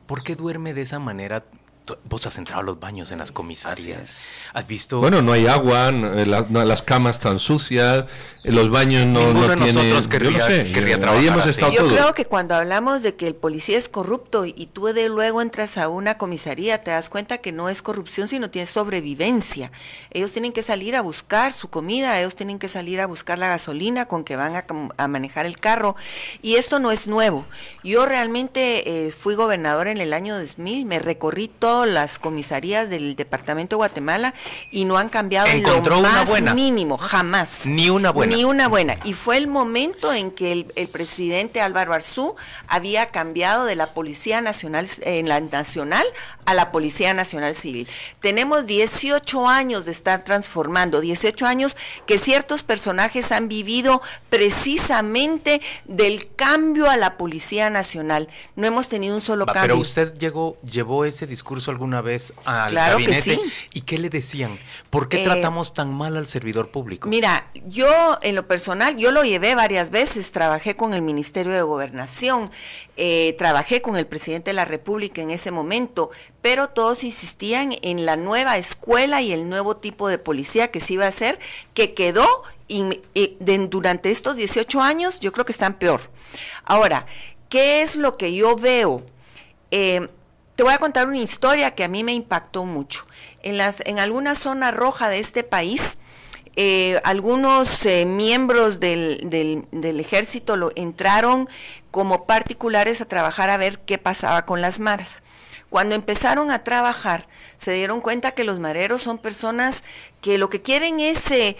¿por 0.08 0.24
qué 0.24 0.36
duerme 0.36 0.74
de 0.74 0.82
esa 0.82 1.00
manera 1.00 1.46
vos 2.06 2.25
has 2.28 2.38
entrado 2.38 2.62
a 2.62 2.63
los 2.63 2.80
baños 2.80 3.12
en 3.12 3.19
las 3.19 3.32
comisarias. 3.32 4.19
¿Has 4.54 4.67
visto? 4.67 4.99
Bueno, 4.99 5.21
no 5.21 5.32
hay 5.32 5.47
agua, 5.47 5.89
eh, 5.89 6.25
las 6.25 6.82
camas 6.82 7.17
están 7.17 7.39
sucias, 7.39 8.06
eh, 8.43 8.52
los 8.52 8.69
baños 8.69 9.06
no, 9.06 9.34
no 9.34 9.54
tienen... 9.56 9.75
nosotros 9.75 10.08
querría, 10.08 10.63
yo 10.63 11.71
Yo 11.71 11.88
creo 11.88 12.13
que 12.13 12.25
cuando 12.25 12.56
hablamos 12.56 13.02
de 13.02 13.15
que 13.15 13.28
el 13.28 13.36
policía 13.36 13.78
es 13.78 13.89
corrupto 13.89 14.45
y 14.45 14.69
tú 14.71 14.86
de 14.88 15.10
luego 15.10 15.41
entras 15.41 15.78
a 15.78 15.89
una 15.89 16.17
comisaría, 16.17 16.84
te 16.84 16.91
das 16.91 17.10
cuenta 17.10 17.39
que 17.39 17.52
no 17.52 17.69
es 17.69 17.82
corrupción, 17.82 18.28
sino 18.28 18.49
tiene 18.49 18.65
sobrevivencia. 18.65 19.71
Ellos 20.12 20.32
tienen 20.32 20.54
que 20.54 20.62
salir 20.62 20.95
a 20.95 21.02
buscar 21.02 21.52
su 21.52 21.69
comida, 21.69 22.19
ellos 22.19 22.36
tienen 22.36 22.60
que 22.60 22.67
salir 22.67 23.02
a 23.02 23.08
buscar 23.08 23.38
la 23.38 23.49
gasolina 23.49 24.06
con 24.06 24.23
que 24.23 24.36
van 24.36 24.56
a, 24.97 25.08
manejar 25.08 25.45
el 25.45 25.60
carro. 25.60 25.95
Y 26.41 26.56
esto 26.56 26.80
no 26.80 26.91
es 26.91 27.08
nuevo. 27.08 27.45
Yo 27.84 28.06
realmente 28.06 29.08
eh, 29.08 29.12
fui 29.12 29.36
gobernador 29.36 29.88
en 29.88 29.97
el 29.97 30.13
año 30.13 30.38
2000, 30.38 30.86
me 30.86 30.99
recorrí 30.99 31.49
todo 31.49 31.79
las 31.86 32.20
comisarías 32.20 32.89
del 32.89 33.15
departamento 33.15 33.76
de 33.76 33.78
Guatemala 33.78 34.34
y 34.72 34.86
no 34.86 34.98
han 34.98 35.10
cambiado 35.10 35.48
lo 35.54 36.02
más 36.02 36.30
mínimo, 36.54 36.98
jamás. 36.98 37.65
Ni 37.65 37.89
una 37.89 38.12
buena. 38.12 38.36
Ni 38.36 38.44
una 38.44 38.68
buena. 38.68 38.98
Y 39.04 39.13
fue 39.13 39.38
el 39.38 39.48
momento 39.48 40.13
en 40.13 40.32
que 40.32 40.52
el, 40.52 40.89
presidente 40.89 41.62
Álvaro 41.62 41.94
Arzú 41.94 42.36
había 42.68 43.08
cambiado 43.08 43.65
de 43.65 43.76
la 43.76 43.94
Policía 43.94 44.42
Nacional, 44.42 44.88
en 45.02 45.30
la 45.30 45.39
Nacional 45.39 46.06
a 46.46 46.54
la 46.54 46.72
Policía 46.72 47.13
Nacional 47.13 47.56
Civil. 47.56 47.88
Tenemos 48.22 48.65
18 48.65 49.48
años 49.48 49.86
de 49.86 49.92
estar 49.92 50.24
transformando, 50.24 51.00
18 51.00 51.46
años 51.46 51.78
que 52.06 52.18
ciertos 52.18 52.63
personajes 52.63 53.32
han 53.32 53.48
vivido 53.48 54.02
precisamente 54.30 55.62
del 55.86 56.34
cambio 56.36 56.89
a 56.89 56.98
la 56.98 57.18
Policía 57.18 57.70
Nacional. 57.70 58.30
No 58.56 58.68
hemos 58.68 58.89
tenido 58.89 59.15
un 59.15 59.22
solo 59.22 59.46
cambio. 59.46 59.62
Pero 59.62 59.78
usted 59.78 60.13
llegó, 60.18 60.58
llevó 60.62 61.06
ese 61.06 61.28
discurso 61.28 61.69
alguna 61.70 62.02
vez 62.02 62.34
al 62.46 62.74
gabinete? 62.74 63.40
¿Y 63.74 63.82
qué 63.82 63.98
le 63.98 64.10
decían? 64.10 64.58
¿Por 64.90 65.10
qué 65.10 65.22
eh, 65.22 65.24
tratamos 65.24 65.74
tan 65.74 65.94
mal 65.94 66.18
al 66.18 66.28
servidor 66.28 66.70
público? 66.70 67.10
Mira, 67.10 67.50
yo 67.68 68.18
en 68.22 68.36
lo 68.36 68.48
personal, 68.48 68.98
yo 68.98 69.12
lo 69.12 69.24
llevé 69.24 69.56
varias 69.56 69.90
veces, 69.90 70.32
trabajé 70.32 70.76
con 70.76 70.94
el 70.94 71.02
Ministerio 71.02 71.54
de 71.54 71.62
Gobernación, 71.62 72.52
eh, 72.98 73.36
trabajé 73.38 73.82
con 73.82 73.96
el 73.96 74.08
presidente 74.08 74.50
de 74.50 74.56
la 74.56 74.66
República 74.66 75.22
en 75.22 75.32
ese 75.32 75.52
momento, 75.52 76.12
pero 76.42 76.70
todos 76.70 77.04
insistían 77.04 77.76
en 77.82 78.06
la 78.06 78.16
nueva 78.16 78.58
escuela 78.58 79.22
y 79.22 79.32
el 79.32 79.50
nuevo 79.50 79.78
tipo 79.78 80.08
de 80.08 80.18
policía 80.18 80.72
que 80.72 80.80
se 80.80 80.94
iba 80.94 81.06
a 81.06 81.10
hacer, 81.10 81.40
que 81.74 81.94
quedó 81.94 82.44
y, 82.70 83.02
durante 83.70 84.12
estos 84.12 84.38
18 84.38 84.82
años, 84.82 85.20
yo 85.20 85.32
creo 85.32 85.46
que 85.46 85.52
están 85.52 85.74
peor. 85.80 86.02
Ahora, 86.64 87.08
¿qué 87.50 87.82
es 87.82 87.96
lo 87.96 88.16
que 88.16 88.34
yo 88.34 88.56
veo? 88.56 89.04
Eh, 89.72 90.08
te 90.60 90.63
voy 90.63 90.74
a 90.74 90.78
contar 90.78 91.08
una 91.08 91.19
historia 91.19 91.74
que 91.74 91.86
a 91.86 91.88
mí 91.88 92.04
me 92.04 92.12
impactó 92.12 92.65
mucho. 92.65 93.06
En, 93.43 93.58
las, 93.58 93.82
en 93.86 93.98
alguna 93.98 94.36
zona 94.36 94.72
roja 94.72 95.08
de 95.08 95.19
este 95.19 95.45
país, 95.45 95.98
eh, 96.58 97.00
algunos 97.06 97.86
eh, 97.86 98.06
miembros 98.06 98.82
del, 98.82 99.22
del, 99.72 100.00
ejército 100.02 100.58
lo, 100.58 100.74
entraron 100.76 101.48
como 101.91 102.26
particulares 102.26 103.00
a 103.00 103.06
trabajar 103.06 103.50
a 103.50 103.56
ver 103.56 103.80
qué 103.80 104.00
pasaba 104.00 104.45
con 104.45 104.60
las 104.60 104.82
maras. 104.82 105.24
Cuando 105.69 105.95
empezaron 105.95 106.52
a 106.52 106.65
trabajar, 106.65 107.30
se 107.56 107.72
dieron 107.72 108.02
cuenta 108.02 108.32
que 108.32 108.43
los 108.43 108.60
mareros 108.60 109.02
son 109.02 109.17
personas 109.17 109.86
que 110.19 110.38
lo 110.38 110.50
que 110.50 110.62
quieren 110.62 111.00
es 111.00 111.32
eh, 111.32 111.56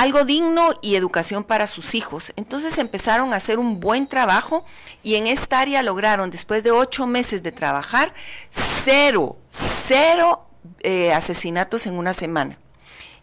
algo 0.00 0.24
digno 0.24 0.70
y 0.80 0.96
educación 0.96 1.44
para 1.44 1.66
sus 1.66 1.94
hijos. 1.94 2.32
Entonces 2.36 2.78
empezaron 2.78 3.34
a 3.34 3.36
hacer 3.36 3.58
un 3.58 3.80
buen 3.80 4.06
trabajo 4.06 4.64
y 5.02 5.16
en 5.16 5.26
esta 5.26 5.60
área 5.60 5.82
lograron, 5.82 6.30
después 6.30 6.64
de 6.64 6.70
ocho 6.70 7.06
meses 7.06 7.42
de 7.42 7.52
trabajar, 7.52 8.14
cero, 8.50 9.36
cero 9.50 10.46
eh, 10.80 11.12
asesinatos 11.12 11.86
en 11.86 11.98
una 11.98 12.14
semana. 12.14 12.56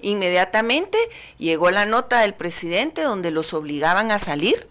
Inmediatamente 0.01 0.97
llegó 1.38 1.71
la 1.71 1.86
nota 1.86 2.21
del 2.21 2.33
presidente 2.33 3.01
donde 3.01 3.31
los 3.31 3.53
obligaban 3.53 4.12
a 4.12 4.19
salir 4.19 4.67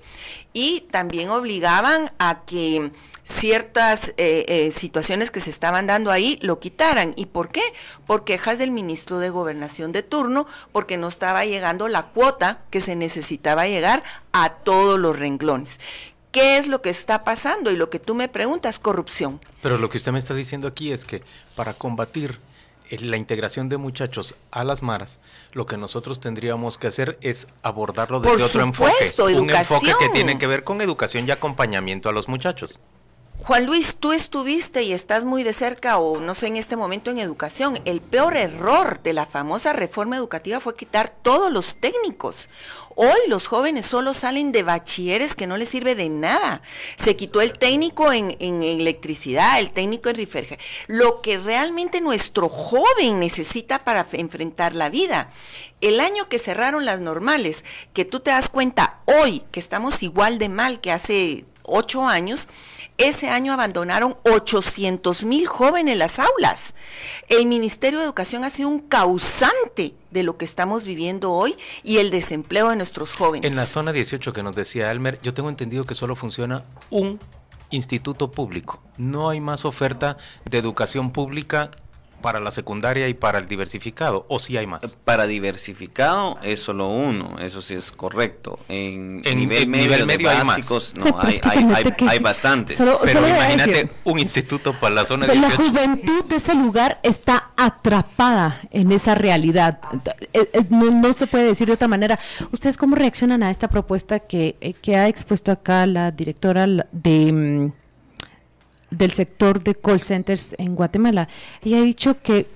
y 0.52 0.82
también 0.90 1.30
obligaban 1.30 2.10
a 2.18 2.42
que 2.46 2.90
ciertas 3.26 4.14
eh, 4.16 4.44
eh, 4.48 4.72
situaciones 4.72 5.30
que 5.30 5.40
se 5.40 5.50
estaban 5.50 5.86
dando 5.86 6.10
ahí 6.10 6.38
lo 6.40 6.60
quitaran. 6.60 7.12
¿Y 7.16 7.26
por 7.26 7.48
qué? 7.48 7.62
Por 8.06 8.24
quejas 8.24 8.58
del 8.58 8.70
ministro 8.70 9.18
de 9.18 9.30
Gobernación 9.30 9.92
de 9.92 10.02
turno, 10.02 10.46
porque 10.72 10.96
no 10.96 11.08
estaba 11.08 11.44
llegando 11.44 11.88
la 11.88 12.04
cuota 12.04 12.60
que 12.70 12.80
se 12.80 12.96
necesitaba 12.96 13.66
llegar 13.66 14.04
a 14.32 14.50
todos 14.50 14.98
los 14.98 15.18
renglones. 15.18 15.80
¿Qué 16.30 16.58
es 16.58 16.66
lo 16.66 16.82
que 16.82 16.90
está 16.90 17.24
pasando? 17.24 17.70
Y 17.70 17.76
lo 17.76 17.90
que 17.90 17.98
tú 17.98 18.14
me 18.14 18.28
preguntas, 18.28 18.78
corrupción. 18.78 19.40
Pero 19.62 19.78
lo 19.78 19.88
que 19.88 19.98
usted 19.98 20.12
me 20.12 20.18
está 20.18 20.34
diciendo 20.34 20.68
aquí 20.68 20.92
es 20.92 21.04
que 21.04 21.22
para 21.54 21.74
combatir 21.74 22.38
la 22.90 23.16
integración 23.16 23.68
de 23.68 23.77
muchachos 23.77 24.35
a 24.51 24.64
las 24.64 24.83
maras, 24.83 25.20
lo 25.53 25.66
que 25.66 25.77
nosotros 25.77 26.20
tendríamos 26.20 26.79
que 26.79 26.87
hacer 26.87 27.18
es 27.20 27.46
abordarlo 27.62 28.20
desde 28.20 28.44
otro 28.44 28.62
enfoque. 28.62 28.92
Un 29.37 29.51
enfoque 29.51 29.94
que 29.99 30.09
tiene 30.11 30.38
que 30.38 30.46
ver 30.46 30.64
con 30.64 30.81
educación 30.81 31.27
y 31.27 31.31
acompañamiento 31.31 32.09
a 32.09 32.12
los 32.12 32.29
muchachos. 32.29 32.81
Juan 33.44 33.66
Luis, 33.66 33.96
tú 34.01 34.12
estuviste 34.12 34.83
y 34.83 34.92
estás 34.92 35.25
muy 35.25 35.44
de 35.44 35.53
cerca 35.53 35.99
o 35.99 36.18
no 36.20 36.35
sé 36.35 36.49
en 36.49 36.57
este 36.57 36.75
momento 36.75 37.11
en 37.11 37.18
educación. 37.18 37.79
El 37.85 38.01
peor 38.01 38.37
error 38.37 39.01
de 39.03 39.12
la 39.12 39.25
famosa 39.25 39.72
reforma 39.72 40.16
educativa 40.16 40.59
fue 40.59 40.75
quitar 40.75 41.11
todos 41.11 41.53
los 41.53 41.77
técnicos. 41.77 42.49
Hoy 42.96 43.18
los 43.29 43.46
jóvenes 43.46 43.85
solo 43.85 44.14
salen 44.14 44.53
de 44.53 44.62
bachilleres 44.62 45.37
que 45.37 45.46
no 45.46 45.59
les 45.59 45.68
sirve 45.68 45.94
de 45.94 46.09
nada. 46.09 46.62
Se 46.96 47.14
quitó 47.14 47.40
el 47.42 47.53
técnico 47.53 48.11
en, 48.11 48.35
electricidad, 48.40 49.61
el 49.61 49.70
técnico 49.70 50.09
en 50.09 50.16
riferje. 50.16 50.59
Lo 50.87 51.20
que 51.20 51.37
realmente 51.37 52.01
nuestro 52.01 52.49
joven 52.49 53.20
necesita 53.20 53.85
para 53.85 54.07
enfrentar 54.12 54.75
la 54.75 54.88
vida. 54.88 55.29
El 55.83 56.01
año 56.01 56.31
que 56.31 56.38
cerraron 56.38 56.87
las 56.87 57.01
normales, 57.01 57.64
que 57.92 58.07
tú 58.07 58.20
te 58.20 58.31
das 58.31 58.49
cuenta 58.49 59.01
hoy 59.05 59.44
que 59.53 59.61
estamos 59.61 60.03
igual 60.03 60.38
de 60.38 60.49
mal 60.49 60.81
que 60.81 60.90
hace 60.90 61.44
ocho 61.66 62.07
años, 62.07 62.49
ese 62.98 63.28
año 63.28 63.52
abandonaron 63.52 64.16
800 64.24 65.24
mil 65.24 65.46
jóvenes 65.46 65.96
las 65.96 66.18
aulas. 66.18 66.74
El 67.28 67.46
Ministerio 67.46 67.98
de 67.98 68.04
Educación 68.04 68.44
ha 68.44 68.50
sido 68.50 68.68
un 68.68 68.80
causante 68.80 69.94
de 70.11 70.22
lo 70.22 70.37
que 70.37 70.44
estamos 70.44 70.85
viviendo 70.85 71.32
hoy 71.32 71.56
y 71.82 71.98
el 71.98 72.11
desempleo 72.11 72.70
de 72.70 72.76
nuestros 72.76 73.12
jóvenes. 73.12 73.48
En 73.48 73.56
la 73.56 73.66
zona 73.66 73.92
18 73.92 74.32
que 74.32 74.42
nos 74.42 74.56
decía 74.56 74.90
Elmer, 74.90 75.20
yo 75.22 75.35
tengo 75.35 75.48
entendido 75.48 75.85
que 75.85 75.94
solo 75.94 76.16
funciona 76.16 76.64
un 76.90 77.20
instituto 77.70 78.30
público. 78.30 78.80
No 78.96 79.28
hay 79.28 79.40
más 79.40 79.64
oferta 79.64 80.16
de 80.44 80.59
educación 80.59 81.11
pública 81.11 81.72
para 82.20 82.40
la 82.40 82.50
secundaria 82.50 83.09
y 83.09 83.14
para 83.14 83.38
el 83.38 83.46
diversificado, 83.46 84.26
o 84.29 84.38
si 84.38 84.57
hay 84.57 84.66
más? 84.66 84.96
Para 85.05 85.26
diversificado 85.26 86.38
es 86.42 86.61
solo 86.61 86.88
uno, 86.88 87.38
eso 87.40 87.62
sí 87.62 87.74
es 87.74 87.92
correcto. 87.92 88.59
En, 88.68 89.22
nivel, 89.22 89.66
medio, 89.68 89.94
hay 90.31 90.44
básicos, 90.44 90.94
no, 90.96 91.18
hay, 91.18 91.40
hay, 92.09 92.18
bastantes. 92.18 92.76
Pero 92.76 93.29
imagínate 93.29 93.90
un 94.05 94.18
instituto 94.18 94.79
para 94.79 94.94
la 94.94 95.05
zona 95.05 95.26
de 95.26 95.37
La 95.37 95.50
juventud 95.50 96.24
de 96.24 96.37
ese 96.37 96.55
lugar 96.55 97.00
está 97.02 97.50
atrapada 97.57 98.61
en 98.70 98.92
esa 98.92 99.14
realidad. 99.14 99.81
Eh, 100.33 100.48
eh, 100.52 100.64
no, 100.70 101.12
se 101.12 101.26
puede 101.26 101.46
decir 101.46 101.66
de 101.66 101.74
otra 101.74 101.88
manera. 101.88 102.18
¿Ustedes 102.52 102.76
cómo 102.76 102.96
reaccionan 102.96 103.42
a 103.42 103.50
esta 103.50 103.68
propuesta 103.68 104.20
que, 104.20 104.57
eh, 104.61 104.74
que 104.74 104.96
ha 104.96 105.09
expuesto 105.09 105.52
acá 105.52 105.87
la 105.87 106.11
directora 106.11 106.66
de 106.92 107.33
mm, 107.33 107.72
del 108.90 109.11
sector 109.11 109.62
de 109.62 109.75
call 109.75 110.01
centers 110.01 110.55
en 110.59 110.75
Guatemala. 110.75 111.29
Ella 111.62 111.79
ha 111.79 111.83
dicho 111.83 112.20
que, 112.22 112.46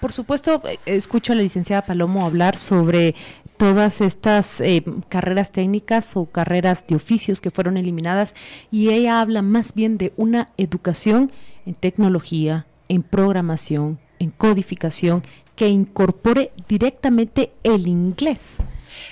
por 0.00 0.12
supuesto, 0.12 0.62
escucho 0.86 1.32
a 1.32 1.36
la 1.36 1.42
licenciada 1.42 1.82
Palomo 1.82 2.24
hablar 2.24 2.56
sobre 2.58 3.14
todas 3.56 4.00
estas 4.00 4.60
eh, 4.60 4.84
carreras 5.08 5.52
técnicas 5.52 6.16
o 6.16 6.26
carreras 6.26 6.86
de 6.86 6.96
oficios 6.96 7.40
que 7.40 7.50
fueron 7.50 7.76
eliminadas 7.76 8.34
y 8.70 8.90
ella 8.90 9.20
habla 9.20 9.42
más 9.42 9.74
bien 9.74 9.96
de 9.96 10.12
una 10.16 10.48
educación 10.56 11.30
en 11.64 11.74
tecnología, 11.74 12.66
en 12.88 13.02
programación, 13.02 13.98
en 14.18 14.30
codificación, 14.30 15.22
que 15.56 15.68
incorpore 15.68 16.52
directamente 16.68 17.52
el 17.62 17.86
inglés. 17.86 18.58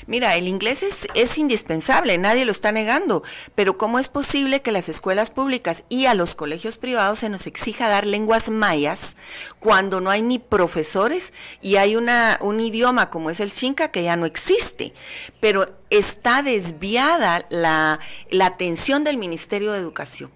Mira, 0.07 0.37
el 0.37 0.49
inglés 0.49 0.83
es, 1.14 1.38
indispensable, 1.38 2.18
nadie 2.18 2.45
lo 2.45 2.53
está 2.53 2.73
negando, 2.73 3.23
pero 3.55 3.79
¿cómo 3.79 3.99
es 3.99 4.09
posible 4.09 4.62
que 4.62 4.73
las 4.73 4.88
escuelas 4.88 5.31
públicas 5.31 5.85
y 5.88 6.07
a 6.07 6.14
los 6.14 6.35
colegios 6.35 6.79
privados 6.79 7.21
se 7.21 7.29
nos 7.29 7.47
exija 7.47 7.88
dar 7.88 8.07
lenguas 8.07 8.51
mayas 8.51 9.16
cuando 9.61 10.01
no 10.01 10.11
hay 10.11 10.23
ni 10.23 10.38
profesores 10.38 11.33
y 11.61 11.77
hay 11.77 11.97
un 11.97 12.61
idioma 12.61 13.11
como 13.11 13.31
es 13.31 13.40
el 13.40 13.53
chinca 13.53 13.88
que 13.88 14.03
ya 14.03 14.16
no 14.16 14.27
existe? 14.27 14.92
Pero 15.40 15.75
está 15.90 16.42
desviada 16.42 17.47
la 17.51 17.99
atención 18.40 19.05
del 19.05 19.16
Ministerio 19.16 19.73
de 19.73 19.79
Educación. 19.79 20.31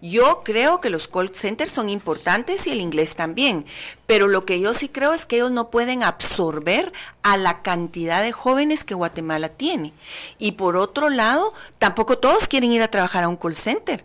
Yo 0.00 0.42
creo 0.44 0.80
que 0.80 0.90
los 0.90 1.08
call 1.08 1.34
centers 1.34 1.70
son 1.70 1.88
importantes 1.88 2.66
y 2.66 2.72
el 2.72 2.80
inglés 2.80 3.16
también, 3.16 3.64
pero 4.06 4.28
lo 4.28 4.44
que 4.44 4.60
yo 4.60 4.74
sí 4.74 4.88
creo 4.88 5.12
es 5.12 5.26
que 5.26 5.36
ellos 5.36 5.50
no 5.50 5.70
pueden 5.70 6.02
absorber 6.02 6.92
a 7.22 7.36
la 7.36 7.62
cantidad 7.62 8.22
de 8.22 8.32
jóvenes 8.32 8.84
que 8.84 8.94
Guatemala 8.94 9.48
tiene. 9.48 9.92
Y 10.38 10.52
por 10.52 10.76
otro 10.76 11.10
lado, 11.10 11.54
tampoco 11.78 12.18
todos 12.18 12.48
quieren 12.48 12.72
ir 12.72 12.82
a 12.82 12.90
trabajar 12.90 13.24
a 13.24 13.28
un 13.28 13.36
call 13.36 13.56
center. 13.56 14.04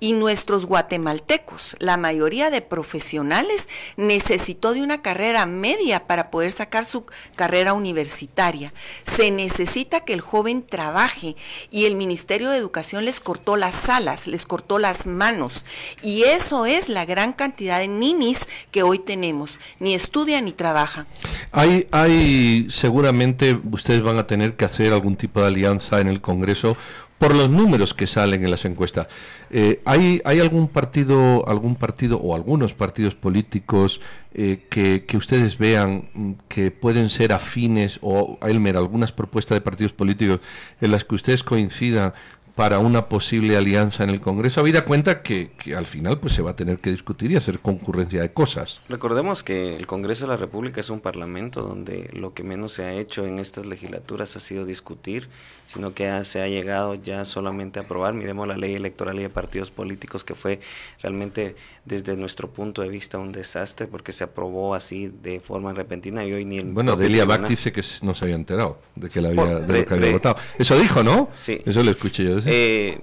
Y 0.00 0.12
nuestros 0.12 0.66
guatemaltecos, 0.66 1.76
la 1.80 1.96
mayoría 1.96 2.50
de 2.50 2.62
profesionales, 2.62 3.68
necesitó 3.96 4.72
de 4.72 4.82
una 4.82 5.02
carrera 5.02 5.46
media 5.46 6.06
para 6.06 6.30
poder 6.30 6.52
sacar 6.52 6.84
su 6.84 7.04
carrera 7.36 7.72
universitaria. 7.72 8.72
Se 9.04 9.30
necesita 9.30 10.00
que 10.00 10.12
el 10.12 10.20
joven 10.20 10.64
trabaje 10.64 11.36
y 11.70 11.86
el 11.86 11.94
Ministerio 11.94 12.50
de 12.50 12.58
Educación 12.58 13.04
les 13.04 13.20
cortó 13.20 13.56
las 13.56 13.88
alas, 13.88 14.26
les 14.26 14.46
cortó 14.46 14.78
las 14.78 15.06
manos. 15.06 15.64
Y 16.02 16.22
eso 16.22 16.66
es 16.66 16.88
la 16.88 17.04
gran 17.04 17.32
cantidad 17.32 17.78
de 17.80 17.88
ninis 17.88 18.48
que 18.70 18.82
hoy 18.82 18.98
tenemos. 18.98 19.58
Ni 19.78 19.94
estudia 19.94 20.40
ni 20.40 20.52
trabaja. 20.52 21.06
Hay, 21.52 21.88
hay, 21.90 22.68
seguramente 22.70 23.58
ustedes 23.70 24.02
van 24.02 24.18
a 24.18 24.26
tener 24.26 24.56
que 24.56 24.64
hacer 24.64 24.92
algún 24.92 25.16
tipo 25.16 25.40
de 25.40 25.46
alianza 25.46 26.00
en 26.00 26.08
el 26.08 26.20
Congreso 26.20 26.76
por 27.18 27.34
los 27.34 27.50
números 27.50 27.94
que 27.94 28.06
salen 28.06 28.44
en 28.44 28.50
las 28.50 28.64
encuestas. 28.64 29.08
Eh, 29.50 29.80
¿hay, 29.84 30.20
¿Hay 30.24 30.40
algún 30.40 30.68
partido, 30.68 31.46
algún 31.48 31.74
partido 31.74 32.18
o 32.18 32.34
algunos 32.34 32.74
partidos 32.74 33.14
políticos 33.14 34.00
eh, 34.34 34.66
que, 34.70 35.04
que, 35.04 35.16
ustedes 35.16 35.58
vean 35.58 36.08
mm, 36.14 36.32
que 36.48 36.70
pueden 36.70 37.10
ser 37.10 37.32
afines 37.32 37.98
o, 38.02 38.38
Elmer, 38.42 38.76
algunas 38.76 39.10
propuestas 39.10 39.56
de 39.56 39.60
partidos 39.60 39.92
políticos 39.92 40.40
en 40.80 40.92
las 40.92 41.04
que 41.04 41.14
ustedes 41.14 41.42
coincidan 41.42 42.12
para 42.58 42.80
una 42.80 43.08
posible 43.08 43.56
alianza 43.56 44.02
en 44.02 44.10
el 44.10 44.20
Congreso, 44.20 44.58
habida 44.58 44.84
cuenta 44.84 45.22
que, 45.22 45.52
que, 45.52 45.76
al 45.76 45.86
final 45.86 46.18
pues 46.18 46.32
se 46.32 46.42
va 46.42 46.50
a 46.50 46.56
tener 46.56 46.80
que 46.80 46.90
discutir 46.90 47.30
y 47.30 47.36
hacer 47.36 47.60
concurrencia 47.60 48.20
de 48.20 48.32
cosas. 48.32 48.80
Recordemos 48.88 49.44
que 49.44 49.76
el 49.76 49.86
Congreso 49.86 50.24
de 50.24 50.30
la 50.30 50.36
República 50.36 50.80
es 50.80 50.90
un 50.90 50.98
parlamento 50.98 51.62
donde 51.62 52.10
lo 52.14 52.34
que 52.34 52.42
menos 52.42 52.72
se 52.72 52.84
ha 52.84 52.94
hecho 52.94 53.24
en 53.24 53.38
estas 53.38 53.64
legislaturas 53.64 54.34
ha 54.34 54.40
sido 54.40 54.64
discutir, 54.64 55.28
sino 55.68 55.92
que 55.92 56.24
se 56.24 56.40
ha 56.40 56.48
llegado 56.48 56.94
ya 56.94 57.26
solamente 57.26 57.78
a 57.78 57.82
aprobar. 57.82 58.14
Miremos 58.14 58.48
la 58.48 58.56
ley 58.56 58.74
electoral 58.74 59.18
y 59.18 59.22
de 59.22 59.28
partidos 59.28 59.70
políticos 59.70 60.24
que 60.24 60.34
fue 60.34 60.60
realmente 61.02 61.56
desde 61.84 62.16
nuestro 62.16 62.48
punto 62.48 62.80
de 62.80 62.88
vista 62.88 63.18
un 63.18 63.32
desastre 63.32 63.86
porque 63.86 64.12
se 64.12 64.24
aprobó 64.24 64.74
así 64.74 65.12
de 65.22 65.40
forma 65.40 65.74
repentina 65.74 66.24
y 66.24 66.32
hoy 66.32 66.46
ni 66.46 66.56
el 66.58 66.72
Bueno, 66.72 66.96
Delia 66.96 67.26
Bach 67.26 67.46
dice 67.46 67.70
que 67.70 67.82
no 68.00 68.14
se 68.14 68.24
había 68.24 68.36
enterado 68.36 68.78
de 68.94 69.10
que, 69.10 69.20
la 69.20 69.28
había, 69.28 69.44
de, 69.60 69.80
lo 69.80 69.84
que 69.84 69.94
había 69.94 70.12
votado. 70.12 70.36
Eso 70.58 70.78
dijo, 70.78 71.02
¿no? 71.02 71.28
Sí. 71.34 71.60
Eso 71.66 71.82
lo 71.82 71.90
escuché 71.90 72.24
yo 72.24 72.36
decir. 72.36 72.50
Eh, 72.50 73.00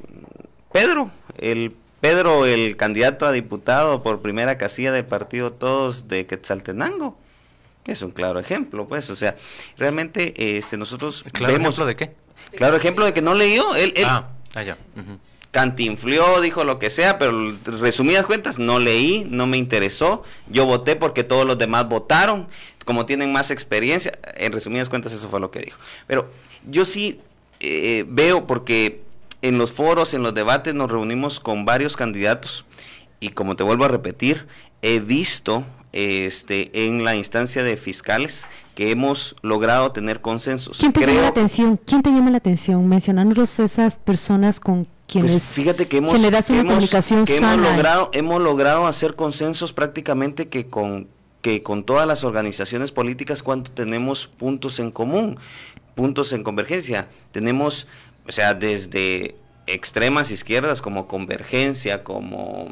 Pedro, 0.74 1.12
el 1.38 1.72
Pedro, 2.02 2.48
el 2.48 2.78
candidato 2.78 3.28
a 3.28 3.32
diputado 3.32 4.02
por 4.02 4.22
primera 4.22 4.58
casilla 4.58 4.92
de 4.92 5.04
partido 5.04 5.54
todos 5.54 6.08
de 6.08 6.26
Quetzaltenango. 6.26 7.16
Es 7.86 8.02
un 8.02 8.10
claro 8.10 8.40
ejemplo, 8.40 8.88
pues, 8.88 9.12
o 9.12 9.16
sea, 9.16 9.36
realmente 9.78 10.58
este 10.58 10.78
nosotros 10.78 11.24
¿Claro 11.32 11.56
ejemplo 11.58 11.86
de 11.86 11.96
qué? 11.96 12.25
Claro 12.56 12.78
ejemplo 12.78 13.06
de 13.06 13.14
que 13.14 13.22
no 13.22 13.34
leyó. 13.34 13.76
Él, 13.76 13.94
ah, 14.06 14.30
ah, 14.56 14.64
ya. 14.64 14.78
cantinflió, 15.52 16.42
dijo 16.42 16.64
lo 16.64 16.80
que 16.80 16.90
sea, 16.90 17.18
pero 17.18 17.56
resumidas 17.66 18.26
cuentas, 18.26 18.60
no 18.60 18.80
leí, 18.80 19.26
no 19.30 19.48
me 19.48 19.58
interesó. 19.58 20.24
Yo 20.50 20.66
voté 20.66 20.96
porque 20.96 21.24
todos 21.24 21.46
los 21.46 21.58
demás 21.58 21.88
votaron, 21.88 22.48
como 22.86 23.06
tienen 23.06 23.32
más 23.32 23.52
experiencia. 23.52 24.18
En 24.36 24.52
resumidas 24.52 24.90
cuentas, 24.90 25.12
eso 25.14 25.30
fue 25.30 25.40
lo 25.40 25.52
que 25.52 25.60
dijo. 25.60 25.80
Pero 26.08 26.32
yo 26.70 26.86
sí 26.86 27.20
eh, 27.60 28.06
veo, 28.08 28.48
porque 28.48 29.02
en 29.42 29.58
los 29.58 29.72
foros, 29.72 30.14
en 30.14 30.24
los 30.24 30.34
debates, 30.34 30.74
nos 30.74 30.92
reunimos 30.92 31.40
con 31.40 31.66
varios 31.66 31.96
candidatos 31.96 32.66
y 33.20 33.30
como 33.30 33.56
te 33.56 33.64
vuelvo 33.64 33.86
a 33.86 33.88
repetir, 33.88 34.48
he 34.82 35.00
visto 35.00 35.66
este, 35.96 36.88
en 36.88 37.04
la 37.04 37.16
instancia 37.16 37.64
de 37.64 37.78
fiscales 37.78 38.48
que 38.76 38.92
hemos 38.92 39.36
logrado 39.42 39.92
tener 39.92 40.22
consensos. 40.22 40.78
¿Quién 40.78 40.92
te 40.92 41.06
llama 41.06 41.22
la 41.22 41.28
atención? 41.30 41.80
¿Quién 41.86 42.02
te 42.04 42.12
llama 42.12 42.32
la 42.32 42.38
atención? 42.38 42.88
Mencionándolos 42.88 43.60
esas 43.60 43.98
personas 43.98 44.60
con 44.60 44.88
quienes 45.08 45.32
pues 45.32 45.44
fíjate 45.46 45.88
que 45.88 45.98
hemos, 45.98 46.14
generas 46.14 46.50
una 46.50 46.64
comunicación 46.64 47.26
sana. 47.26 47.54
Hemos 47.54 47.72
logrado, 47.72 48.10
hemos 48.14 48.42
logrado 48.42 48.88
hacer 48.88 49.16
consensos 49.16 49.72
prácticamente 49.72 50.50
que 50.50 50.68
con 50.68 51.08
que 51.42 51.62
con 51.62 51.84
todas 51.84 52.08
las 52.08 52.24
organizaciones 52.24 52.92
políticas 52.92 53.44
cuando 53.44 53.70
tenemos 53.70 54.26
puntos 54.26 54.80
en 54.80 54.90
común, 54.90 55.38
puntos 55.94 56.34
en 56.34 56.44
convergencia. 56.44 57.08
Tenemos, 57.32 57.86
o 58.28 58.32
sea, 58.32 58.56
desde 58.56 59.36
extremas 59.68 60.32
izquierdas 60.32 60.82
como 60.82 61.08
Convergencia, 61.08 62.04
como 62.04 62.68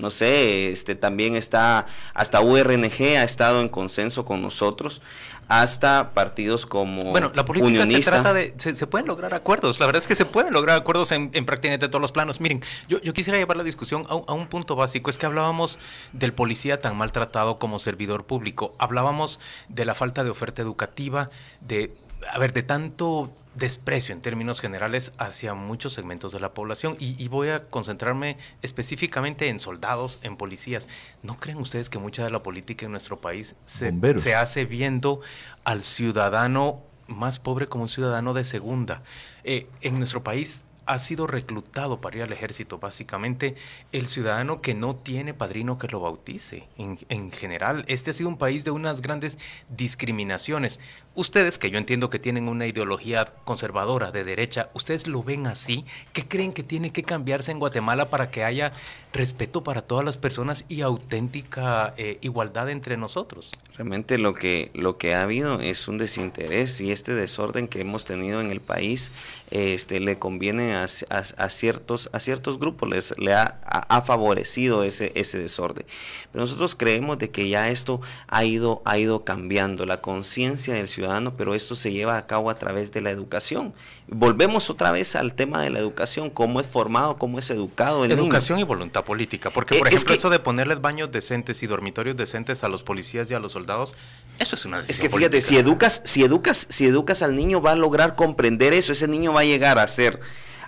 no 0.00 0.10
sé, 0.10 0.70
este 0.70 0.94
también 0.94 1.36
está, 1.36 1.86
hasta 2.14 2.40
URNG 2.40 3.16
ha 3.18 3.24
estado 3.24 3.60
en 3.60 3.68
consenso 3.68 4.24
con 4.24 4.42
nosotros, 4.42 5.00
hasta 5.48 6.12
partidos 6.14 6.64
como 6.64 7.10
Bueno, 7.10 7.32
la 7.34 7.44
política 7.44 7.84
se 7.84 8.00
trata 8.00 8.32
de, 8.32 8.54
se, 8.56 8.86
pueden 8.86 9.08
lograr 9.08 9.34
acuerdos, 9.34 9.80
la 9.80 9.86
verdad 9.86 10.00
es 10.00 10.06
que 10.06 10.14
se 10.14 10.24
pueden 10.24 10.52
lograr 10.52 10.76
acuerdos 10.76 11.10
en, 11.10 11.30
prácticamente 11.44 11.88
todos 11.88 12.00
los 12.00 12.12
planos. 12.12 12.40
Miren, 12.40 12.62
yo, 12.88 13.00
yo 13.00 13.12
quisiera 13.12 13.36
llevar 13.38 13.56
la 13.56 13.64
discusión 13.64 14.06
a, 14.08 14.12
a, 14.12 14.32
un 14.32 14.46
punto 14.46 14.76
básico, 14.76 15.10
es 15.10 15.18
que 15.18 15.26
hablábamos 15.26 15.80
del 16.12 16.32
policía 16.32 16.80
tan 16.80 16.96
maltratado 16.96 17.58
como 17.58 17.80
servidor 17.80 18.26
público, 18.26 18.76
hablábamos 18.78 19.40
de 19.68 19.84
la 19.84 19.94
falta 19.94 20.22
de 20.22 20.30
oferta 20.30 20.62
educativa, 20.62 21.30
de, 21.60 21.92
a 22.32 22.38
ver, 22.38 22.52
de 22.52 22.62
tanto 22.62 23.32
desprecio 23.54 24.14
en 24.14 24.20
términos 24.20 24.60
generales 24.60 25.12
hacia 25.18 25.54
muchos 25.54 25.92
segmentos 25.92 26.32
de 26.32 26.40
la 26.40 26.54
población 26.54 26.96
y, 26.98 27.28
voy 27.28 27.48
a 27.48 27.68
concentrarme 27.68 28.36
específicamente 28.62 29.48
en 29.48 29.60
soldados, 29.60 30.18
en 30.22 30.36
policías. 30.36 30.88
¿No 31.22 31.38
creen 31.38 31.58
ustedes 31.58 31.90
que 31.90 31.98
mucha 31.98 32.24
de 32.24 32.30
la 32.30 32.42
política 32.42 32.86
en 32.86 32.92
nuestro 32.92 33.20
país 33.20 33.54
se, 33.66 33.92
se 34.18 34.34
hace 34.34 34.64
viendo 34.64 35.20
al 35.64 35.82
ciudadano 35.82 36.82
más 37.06 37.38
pobre 37.38 37.66
como 37.66 37.82
un 37.82 37.88
ciudadano 37.88 38.34
de 38.34 38.44
segunda? 38.44 39.02
Eh, 39.44 39.66
en 39.80 39.98
nuestro 39.98 40.22
país 40.22 40.64
ha 40.90 40.98
sido 40.98 41.28
reclutado 41.28 42.00
para 42.00 42.16
ir 42.16 42.22
al 42.24 42.32
ejército, 42.32 42.78
básicamente 42.78 43.54
el 43.92 44.08
ciudadano 44.08 44.60
que 44.60 44.74
no 44.74 44.96
tiene 44.96 45.34
padrino 45.34 45.78
que 45.78 45.86
lo 45.86 46.00
bautice. 46.00 46.68
En, 46.78 46.98
en, 47.08 47.30
general, 47.30 47.84
este 47.86 48.10
ha 48.10 48.12
sido 48.12 48.28
un 48.28 48.36
país 48.36 48.64
de 48.64 48.72
unas 48.72 49.00
grandes 49.00 49.38
discriminaciones. 49.68 50.80
Ustedes, 51.14 51.58
que 51.58 51.70
yo 51.70 51.78
entiendo 51.78 52.10
que 52.10 52.18
tienen 52.18 52.48
una 52.48 52.66
ideología 52.66 53.24
conservadora 53.44 54.10
de 54.10 54.24
derecha, 54.24 54.68
¿ustedes 54.74 55.06
lo 55.06 55.22
ven 55.22 55.46
así? 55.46 55.84
¿Qué 56.12 56.26
creen 56.26 56.52
que 56.52 56.64
tiene 56.64 56.92
que 56.92 57.04
cambiarse 57.04 57.52
en 57.52 57.60
Guatemala 57.60 58.10
para 58.10 58.32
que 58.32 58.42
haya 58.42 58.72
respeto 59.12 59.62
para 59.62 59.82
todas 59.82 60.04
las 60.04 60.16
personas 60.16 60.64
y 60.68 60.80
auténtica 60.80 61.94
eh, 61.98 62.18
igualdad 62.20 62.68
entre 62.68 62.96
nosotros? 62.96 63.52
Realmente 63.80 64.18
lo 64.18 64.34
que, 64.34 64.70
lo 64.74 64.98
que 64.98 65.14
ha 65.14 65.22
habido 65.22 65.58
es 65.58 65.88
un 65.88 65.96
desinterés 65.96 66.82
y 66.82 66.92
este 66.92 67.14
desorden 67.14 67.66
que 67.66 67.80
hemos 67.80 68.04
tenido 68.04 68.42
en 68.42 68.50
el 68.50 68.60
país 68.60 69.10
este, 69.50 70.00
le 70.00 70.18
conviene 70.18 70.74
a, 70.74 70.86
ciertos, 70.86 72.10
a 72.12 72.20
ciertos 72.20 72.58
grupos, 72.58 72.90
les, 72.90 73.18
le 73.18 73.32
ha, 73.32 73.58
ha, 73.64 74.02
favorecido 74.02 74.84
ese, 74.84 75.12
ese 75.14 75.38
desorden. 75.38 75.86
Pero 76.30 76.42
nosotros 76.42 76.74
creemos 76.74 77.16
de 77.16 77.30
que 77.30 77.48
ya 77.48 77.70
esto 77.70 78.02
ha 78.28 78.44
ido, 78.44 78.82
ha 78.84 78.98
ido 78.98 79.24
cambiando, 79.24 79.86
la 79.86 80.02
conciencia 80.02 80.74
del 80.74 80.86
ciudadano, 80.86 81.38
pero 81.38 81.54
esto 81.54 81.74
se 81.74 81.90
lleva 81.90 82.18
a 82.18 82.26
cabo 82.26 82.50
a 82.50 82.58
través 82.58 82.92
de 82.92 83.00
la 83.00 83.10
educación. 83.10 83.72
Volvemos 84.12 84.70
otra 84.70 84.90
vez 84.90 85.14
al 85.14 85.34
tema 85.34 85.62
de 85.62 85.70
la 85.70 85.78
educación, 85.78 86.30
cómo 86.30 86.60
es 86.60 86.66
formado, 86.66 87.16
cómo 87.16 87.38
es 87.38 87.48
educado 87.50 88.04
el 88.04 88.10
Educación 88.10 88.58
y 88.58 88.64
voluntad 88.64 89.04
política, 89.04 89.50
porque 89.50 89.78
por 89.78 89.86
eh, 89.86 89.90
ejemplo 89.94 90.14
eso 90.14 90.30
de 90.30 90.40
ponerles 90.40 90.80
baños 90.80 91.12
decentes 91.12 91.62
y 91.62 91.68
dormitorios 91.68 92.16
decentes 92.16 92.64
a 92.64 92.68
los 92.68 92.82
policías 92.82 93.30
y 93.30 93.34
a 93.34 93.38
los 93.38 93.52
soldados, 93.52 93.94
eso 94.40 94.56
es 94.56 94.64
una 94.64 94.78
decisión 94.78 95.06
Es 95.06 95.10
que 95.10 95.16
fíjate, 95.16 95.40
si 95.40 95.56
educas, 95.56 96.02
si 96.04 96.24
educas, 96.24 96.66
si 96.68 96.86
educas 96.86 97.22
al 97.22 97.36
niño 97.36 97.62
va 97.62 97.72
a 97.72 97.76
lograr 97.76 98.16
comprender 98.16 98.72
eso, 98.72 98.92
ese 98.92 99.06
niño 99.06 99.32
va 99.32 99.40
a 99.40 99.44
llegar 99.44 99.78
a 99.78 99.86
ser 99.86 100.18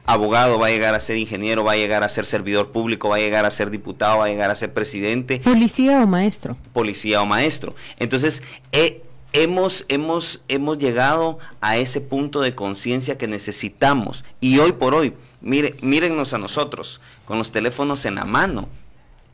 abogado, 0.07 0.59
va 0.59 0.69
a 0.69 0.71
llegar 0.71 0.95
a 0.95 1.01
ser 1.01 1.17
ingeniero, 1.17 1.65
va 1.65 1.73
a 1.73 1.77
llegar 1.77 2.05
a 2.05 2.09
ser 2.09 2.27
servidor 2.27 2.71
público, 2.71 3.09
va 3.09 3.17
a 3.17 3.21
llegar 3.21 3.45
a 3.45 3.51
ser 3.51 3.71
diputado, 3.71 4.19
va 4.19 4.27
a 4.27 4.29
llegar 4.29 4.51
a 4.51 4.55
ser 4.55 4.73
presidente. 4.73 5.41
Policía 5.41 6.01
o 6.01 6.07
maestro. 6.07 6.57
Policía 6.73 7.23
o 7.23 7.27
maestro. 7.27 7.75
Entonces, 7.99 8.43
eh, 8.73 9.03
hemos, 9.33 9.85
hemos, 9.89 10.43
hemos 10.49 10.79
llegado 10.79 11.39
a 11.61 11.77
ese 11.77 12.01
punto 12.01 12.41
de 12.41 12.55
conciencia 12.55 13.19
que 13.19 13.27
necesitamos. 13.27 14.25
Y 14.41 14.59
hoy 14.59 14.73
por 14.73 14.95
hoy, 14.95 15.15
mire, 15.41 15.77
mírennos 15.81 16.33
a 16.35 16.39
nosotros, 16.39 17.01
con 17.25 17.39
los 17.39 17.53
teléfonos 17.53 18.05
en 18.05 18.17
la 18.17 18.25
mano. 18.25 18.69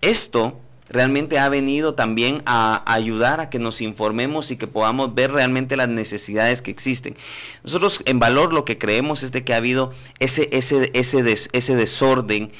Esto 0.01 0.59
realmente 0.89 1.39
ha 1.39 1.49
venido 1.49 1.95
también 1.95 2.43
a 2.47 2.83
ayudar 2.93 3.41
a 3.41 3.51
que 3.51 3.59
nos 3.59 3.81
informemos 3.81 4.51
y 4.51 4.57
que 4.57 4.67
podamos 4.67 5.15
ver 5.15 5.33
realmente 5.33 5.77
las 5.77 5.89
necesidades 5.89 6.63
que 6.63 6.71
existen. 6.71 7.17
Nosotros 7.63 8.01
en 8.05 8.19
valor 8.19 8.53
lo 8.53 8.65
que 8.65 8.79
creemos 8.79 9.23
es 9.23 9.33
de 9.33 9.45
que 9.45 9.53
ha 9.53 9.59
habido 9.59 9.93
ese, 10.19 10.49
ese, 10.53 10.91
ese, 10.95 11.49
ese 11.53 11.77
desorden 11.77 12.53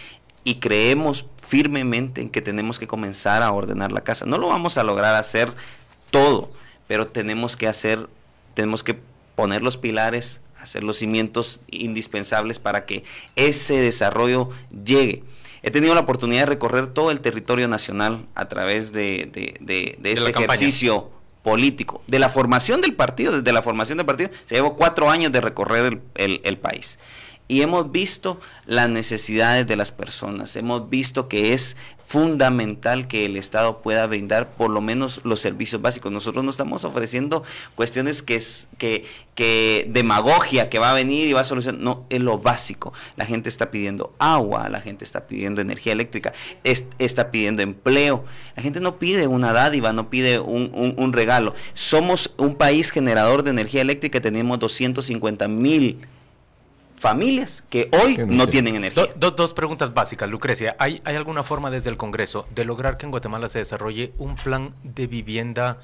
y 0.45 0.57
creemos 0.57 1.27
firmemente 1.43 2.21
en 2.21 2.31
que 2.31 2.43
tenemos 2.43 2.79
que 2.79 2.87
comenzar 2.87 3.43
a 3.43 3.53
ordenar 3.53 3.93
la 3.93 4.03
casa. 4.03 4.27
No 4.27 4.39
lo 4.39 4.49
vamos 4.49 4.77
a 4.77 4.85
lograr 4.85 5.15
hacer 5.15 5.53
todo, 6.11 6.51
pero 6.89 7.07
tenemos 7.07 7.57
que 7.57 7.69
hacer, 7.69 8.09
tenemos 8.55 8.83
que 8.83 8.99
poner 9.37 9.63
los 9.63 9.77
pilares, 9.77 10.41
hacer 10.61 10.83
los 10.83 10.97
cimientos 10.97 11.61
indispensables 11.71 12.59
para 12.59 12.85
que 12.85 13.05
ese 13.37 13.75
desarrollo 13.75 14.51
llegue. 14.85 15.23
He 15.63 15.71
tenido 15.71 15.95
la 15.95 16.01
oportunidad 16.01 16.43
de 16.43 16.47
recorrer 16.47 16.89
todo 16.89 17.13
el 17.13 17.21
territorio 17.21 17.69
nacional 17.69 18.27
a 18.35 18.49
través 18.49 18.91
de, 18.93 19.31
este 20.03 20.31
ejercicio 20.31 21.11
político, 21.45 22.03
de 22.09 22.19
la 22.19 22.29
formación 22.29 22.81
del 22.81 22.95
partido, 22.95 23.33
desde 23.33 23.53
la 23.53 23.63
formación 23.63 23.99
del 23.99 24.07
partido, 24.07 24.31
se 24.45 24.57
llevó 24.57 24.75
cuatro 24.75 25.09
años 25.09 25.31
de 25.31 25.41
recorrer 25.41 26.01
el 26.17 26.59
país 26.59 26.99
y 27.49 27.63
hemos 27.63 27.91
visto 27.91 28.39
las 28.67 28.91
necesidades 28.91 29.67
de 29.67 29.77
las 29.77 29.91
personas. 29.91 30.55
Hemos 30.55 30.91
visto 30.91 31.29
que 31.29 31.55
es 31.55 31.79
fundamental 31.99 33.09
que 33.09 33.25
el 33.25 33.37
Estado 33.37 33.81
pueda 33.81 34.07
brindar 34.07 34.51
por 34.51 34.71
lo 34.71 34.83
menos 34.83 35.21
los 35.25 35.41
servicios 35.41 35.81
básicos. 35.81 36.13
Nosotros 36.13 36.45
no 36.45 36.51
estamos 36.51 36.85
ofreciendo 36.85 37.43
cuestiones 37.75 38.23
que 38.23 38.37
es 38.37 38.69
que, 38.77 39.07
que 39.35 39.87
demagogia 39.91 40.69
que 40.69 40.79
va 40.79 40.91
a 40.91 40.95
venir 40.95 41.27
y 41.27 41.33
va 41.33 41.41
a 41.41 41.45
solucionar. 41.45 41.81
No, 41.81 42.05
es 42.11 42.21
lo 42.21 42.39
básico. 42.39 42.93
La 43.17 43.25
gente 43.25 43.49
está 43.49 43.71
pidiendo 43.71 44.15
agua, 44.19 44.69
la 44.69 44.81
gente 44.81 45.07
está 45.07 45.27
pidiendo 45.27 45.63
energía 45.63 45.95
eléctrica, 45.95 46.35
está 46.65 47.31
pidiendo 47.31 47.63
empleo. 47.63 48.27
La 48.57 48.63
gente 48.63 48.81
no 48.81 48.99
pide 48.99 49.27
una 49.27 49.55
dádiva, 49.55 49.95
no 49.95 50.11
pide 50.11 50.39
un, 50.39 50.95
un 50.99 51.13
regalo. 51.15 51.55
Somos 51.73 52.31
un 52.37 52.57
país 52.57 52.91
generador 52.91 53.43
de 53.43 53.51
energía 53.51 53.81
eléctrica, 53.81 54.21
tenemos 54.21 54.59
250 54.59 55.49
mil 55.49 56.07
familias 56.99 57.65
que 57.71 57.89
hoy 58.03 58.19
no, 58.27 58.49
tienen 58.49 58.77
energía. 58.77 59.07
dos 59.17 59.53
preguntas 59.55 59.95
básicas, 59.95 60.29
Lucrecia. 60.29 60.77
¿Hay, 60.79 61.01
¿Hay 61.05 61.17
alguna 61.17 61.43
forma 61.43 61.71
desde 61.71 61.91
el 61.91 61.97
Congreso 61.97 62.47
de 62.55 62.65
lograr 62.65 62.97
que 62.97 63.07
en 63.07 63.11
Guatemala 63.11 63.49
se 63.49 63.59
desarrolle 63.59 64.13
un 64.19 64.35
plan 64.35 64.75
de 64.83 65.07
vivienda, 65.07 65.79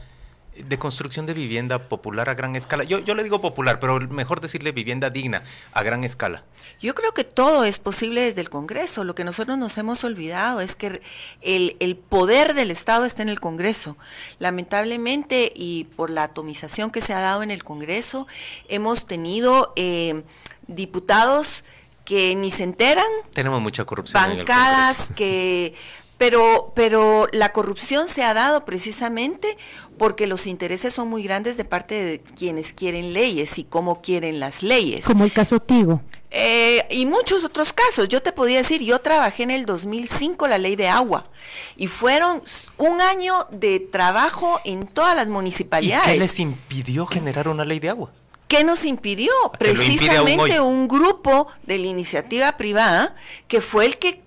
de 0.57 0.79
construcción 0.79 1.27
de 1.27 1.33
vivienda 1.33 1.89
popular 1.89 2.29
a 2.29 2.35
gran 2.35 2.57
escala? 2.57 2.85
Yo, 2.85 2.99
yo 2.99 3.15
le 3.15 3.23
digo 3.23 3.41
popular, 3.41 3.81
pero 3.81 4.01
mejor 4.01 4.41
decirle 4.41 4.73
vivienda 4.73 5.11
digna 5.11 5.43
a 5.73 5.83
gran 5.83 6.05
escala. 6.05 6.45
Yo 6.81 6.95
creo 6.95 7.13
que 7.13 7.25
todo 7.25 7.65
es 7.65 7.79
posible 7.79 8.23
desde 8.23 8.41
el 8.41 8.51
Congreso. 8.51 9.05
Lo 9.05 9.15
que 9.15 9.25
nosotros 9.25 9.57
nos 9.57 9.79
hemos 9.79 10.05
olvidado 10.05 10.61
es 10.61 10.77
que 10.77 11.01
el, 11.43 11.77
el 11.81 11.97
poder 11.97 12.55
del 12.55 12.71
Estado 12.71 13.05
está 13.05 13.23
en 13.23 13.29
el 13.29 13.41
Congreso. 13.41 13.97
Lamentablemente, 14.39 15.53
y 15.55 15.85
por 15.97 16.11
la 16.11 16.25
atomización 16.25 16.91
que 16.91 17.01
se 17.01 17.13
ha 17.13 17.21
dado 17.21 17.43
en 17.43 17.51
el 17.51 17.63
Congreso, 17.65 18.27
hemos 18.69 19.07
tenido... 19.07 19.73
Eh, 19.77 20.23
diputados 20.67 21.65
que 22.05 22.35
ni 22.35 22.51
se 22.51 22.65
enteran. 22.65 23.07
Tenemos 23.33 23.61
mucha 23.61 23.85
corrupción. 23.85 24.23
Bancadas 24.23 25.09
que... 25.17 25.75
Pero, 26.17 26.73
pero 26.77 27.27
la 27.33 27.53
corrupción 27.53 28.09
se 28.09 28.23
ha 28.23 28.35
dado 28.35 28.65
precisamente 28.65 29.59
porque 29.99 30.29
los 30.29 30.47
intereses 30.47 30.95
son 30.95 31.09
muy 31.09 31.25
grandes 31.25 31.57
de 31.57 31.65
parte 31.65 32.03
de 32.03 32.21
quienes 32.21 32.73
quieren 32.73 33.13
leyes 33.13 33.59
y 33.59 33.65
cómo 33.65 34.01
quieren 34.01 34.39
las 34.39 34.63
leyes. 34.63 35.05
Como 35.05 35.25
el 35.25 35.33
caso 35.33 35.59
Tigo. 35.61 36.01
Eh, 36.31 36.87
y 36.91 37.07
muchos 37.07 37.45
otros 37.45 37.73
casos. 37.73 38.09
Yo 38.09 38.23
te 38.23 38.33
podía 38.33 38.59
decir, 38.59 38.83
yo 38.83 39.01
trabajé 39.01 39.45
en 39.45 39.51
el 39.51 39.67
2005 39.67 40.47
la 40.49 40.59
ley 40.59 40.77
de 40.77 40.89
agua 40.89 41.27
y 41.77 41.87
fueron 41.87 42.43
un 42.77 43.01
año 43.01 43.47
de 43.51 43.79
trabajo 43.81 44.61
en 44.65 44.87
todas 44.87 45.17
las 45.17 45.29
municipalidades. 45.29 46.09
¿Y 46.09 46.13
qué 46.13 46.19
les 46.19 46.39
impidió 46.41 47.07
generar 47.07 47.49
una 47.49 47.65
ley 47.65 47.79
de 47.79 47.91
agua? 47.91 48.11
¿Qué 48.49 48.65
nos 48.65 48.85
impidió? 48.85 49.33
Precisamente 49.59 50.61
un 50.61 50.87
grupo 50.89 51.49
de 51.63 51.79
la 51.79 51.87
iniciativa 51.87 52.57
privada 52.57 53.15
que 53.49 53.61
fue 53.61 53.87
el 53.87 53.99
que 53.99 54.23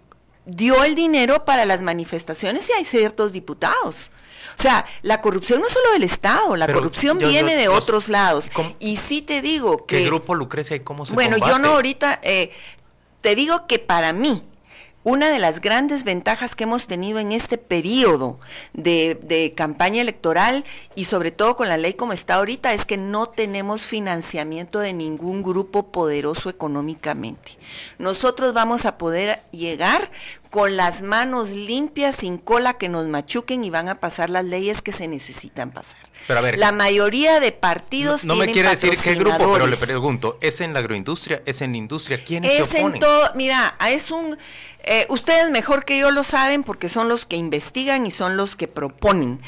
dio 0.45 0.83
el 0.83 0.95
dinero 0.95 1.45
para 1.45 1.65
las 1.65 1.81
manifestaciones 1.81 2.69
y 2.69 2.73
hay 2.73 2.85
ciertos 2.85 3.31
diputados. 3.31 4.11
O 4.57 4.61
sea, 4.61 4.87
la 5.03 5.21
corrupción 5.21 5.61
no 5.61 5.67
es 5.67 5.73
solo 5.73 5.91
del 5.91 6.03
Estado, 6.03 6.55
la 6.55 6.67
corrupción 6.71 7.19
viene 7.19 7.55
de 7.55 7.67
otros 7.67 8.09
lados. 8.09 8.49
Y 8.79 8.97
sí 8.97 9.21
te 9.21 9.41
digo 9.41 9.85
que... 9.85 9.99
¿Qué 9.99 10.05
grupo 10.05 10.33
Lucrecia 10.33 10.75
y 10.75 10.79
cómo 10.79 11.05
se 11.05 11.13
Bueno, 11.13 11.37
yo 11.37 11.59
no 11.59 11.69
ahorita... 11.69 12.19
Eh, 12.23 12.51
te 13.21 13.35
digo 13.35 13.67
que 13.67 13.77
para 13.77 14.13
mí, 14.13 14.43
una 15.07 15.29
de 15.29 15.39
las 15.39 15.61
grandes 15.61 16.03
ventajas 16.03 16.53
que 16.53 16.65
hemos 16.65 16.85
tenido 16.85 17.19
en 17.19 17.31
este 17.31 17.57
periodo 17.57 18.41
de, 18.73 19.53
campaña 19.55 20.01
electoral 20.01 20.65
y 20.95 21.05
sobre 21.05 21.31
todo 21.31 21.55
con 21.55 21.69
la 21.69 21.77
ley 21.77 21.93
como 21.93 22.11
está 22.11 22.35
ahorita 22.35 22.73
es 22.73 22.85
que 22.85 22.97
no 22.97 23.29
tenemos 23.29 23.83
financiamiento 23.83 24.79
de 24.79 24.91
ningún 24.91 25.43
grupo 25.43 25.93
poderoso 25.93 26.49
económicamente. 26.49 27.53
Nosotros 27.99 28.53
vamos 28.53 28.85
a 28.85 28.97
poder 28.97 29.43
llegar 29.51 30.11
con 30.49 30.77
las 30.77 31.01
manos 31.01 31.51
limpias, 31.51 32.17
sin 32.17 32.37
cola 32.37 32.73
que 32.73 32.89
nos 32.89 33.05
machuquen 33.07 33.63
y 33.63 33.69
van 33.69 33.89
a 33.89 33.99
pasar 33.99 34.29
las 34.29 34.45
leyes 34.45 34.81
que 34.81 34.91
se 34.91 35.07
necesitan 35.07 35.71
pasar. 35.71 35.99
Pero 36.27 36.39
a 36.39 36.41
ver, 36.41 36.57
la 36.57 36.71
mayoría 36.71 37.39
de 37.39 37.51
partidos 37.51 38.25
no, 38.25 38.35
no 38.35 38.45
me 38.45 38.51
quiere 38.51 38.69
decir 38.69 38.97
qué 38.97 39.15
grupo, 39.15 39.53
pero 39.53 39.67
le 39.67 39.77
pregunto, 39.77 40.37
¿es 40.41 40.61
en 40.61 40.73
la 40.73 40.79
agroindustria? 40.79 41.41
¿Es 41.45 41.61
en 41.61 41.71
la 41.71 41.77
industria? 41.77 42.23
¿Quiénes 42.23 42.59
es 42.59 42.67
se 42.67 42.79
oponen? 42.79 42.95
en 42.95 42.99
todo, 42.99 43.31
mira, 43.35 43.75
es 43.87 44.11
un 44.11 44.37
eh, 44.89 45.05
ustedes 45.09 45.51
mejor 45.51 45.83
que 45.83 45.99
yo 45.99 46.11
lo 46.11 46.23
saben 46.23 46.63
porque 46.63 46.87
son 46.87 47.09
los 47.09 47.25
que 47.25 47.35
investigan 47.35 48.05
y 48.05 48.11
son 48.11 48.37
los 48.37 48.55
que 48.55 48.69
proponen. 48.69 49.41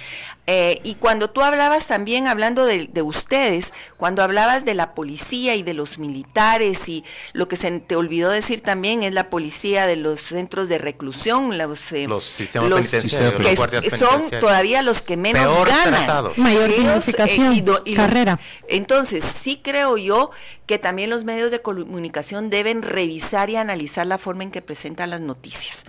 Eh, 0.52 0.82
y 0.84 0.96
cuando 0.96 1.30
tú 1.30 1.44
hablabas 1.44 1.86
también, 1.86 2.26
hablando 2.26 2.66
de, 2.66 2.90
ustedes, 3.04 3.72
cuando 3.98 4.24
hablabas 4.24 4.66
de 4.66 4.74
la 4.74 4.96
policía 4.96 5.54
y 5.54 5.62
de 5.62 5.76
los 5.76 6.00
militares 6.00 6.90
y 6.90 7.06
lo 7.34 7.48
que 7.48 7.56
se 7.56 7.70
te 7.82 7.96
olvidó 7.96 8.32
decir 8.32 8.62
también 8.62 9.04
es 9.04 9.14
la 9.14 9.30
policía 9.30 9.86
de 9.86 9.96
los 9.96 10.20
centros 10.22 10.68
de 10.68 10.80
reclusión, 10.80 11.56
los, 11.60 11.92
eh, 11.92 12.08
los 12.08 12.24
sistemas 12.24 12.74
penitenciarios, 12.74 13.68
que 13.80 13.92
son 13.92 14.28
todavía 14.40 14.82
los 14.82 15.04
que 15.04 15.18
menos 15.18 15.68
ganan. 15.68 16.32
Mayor 16.38 16.72
y, 17.86 17.94
carrera. 17.94 18.40
entonces, 18.68 19.24
sí 19.24 19.62
creo 19.64 19.98
yo 19.98 20.32
que 20.66 20.80
también 20.80 21.12
los 21.12 21.26
medios 21.26 21.52
de 21.52 21.62
comunicación 21.62 22.50
deben 22.50 22.82
revisar 22.82 23.52
y 23.52 23.56
analizar 23.56 24.08
la 24.08 24.18
forma 24.18 24.42
en 24.42 24.50
que 24.50 24.64
presentan 24.64 25.12
las 25.12 25.22
noticias. 25.22 25.86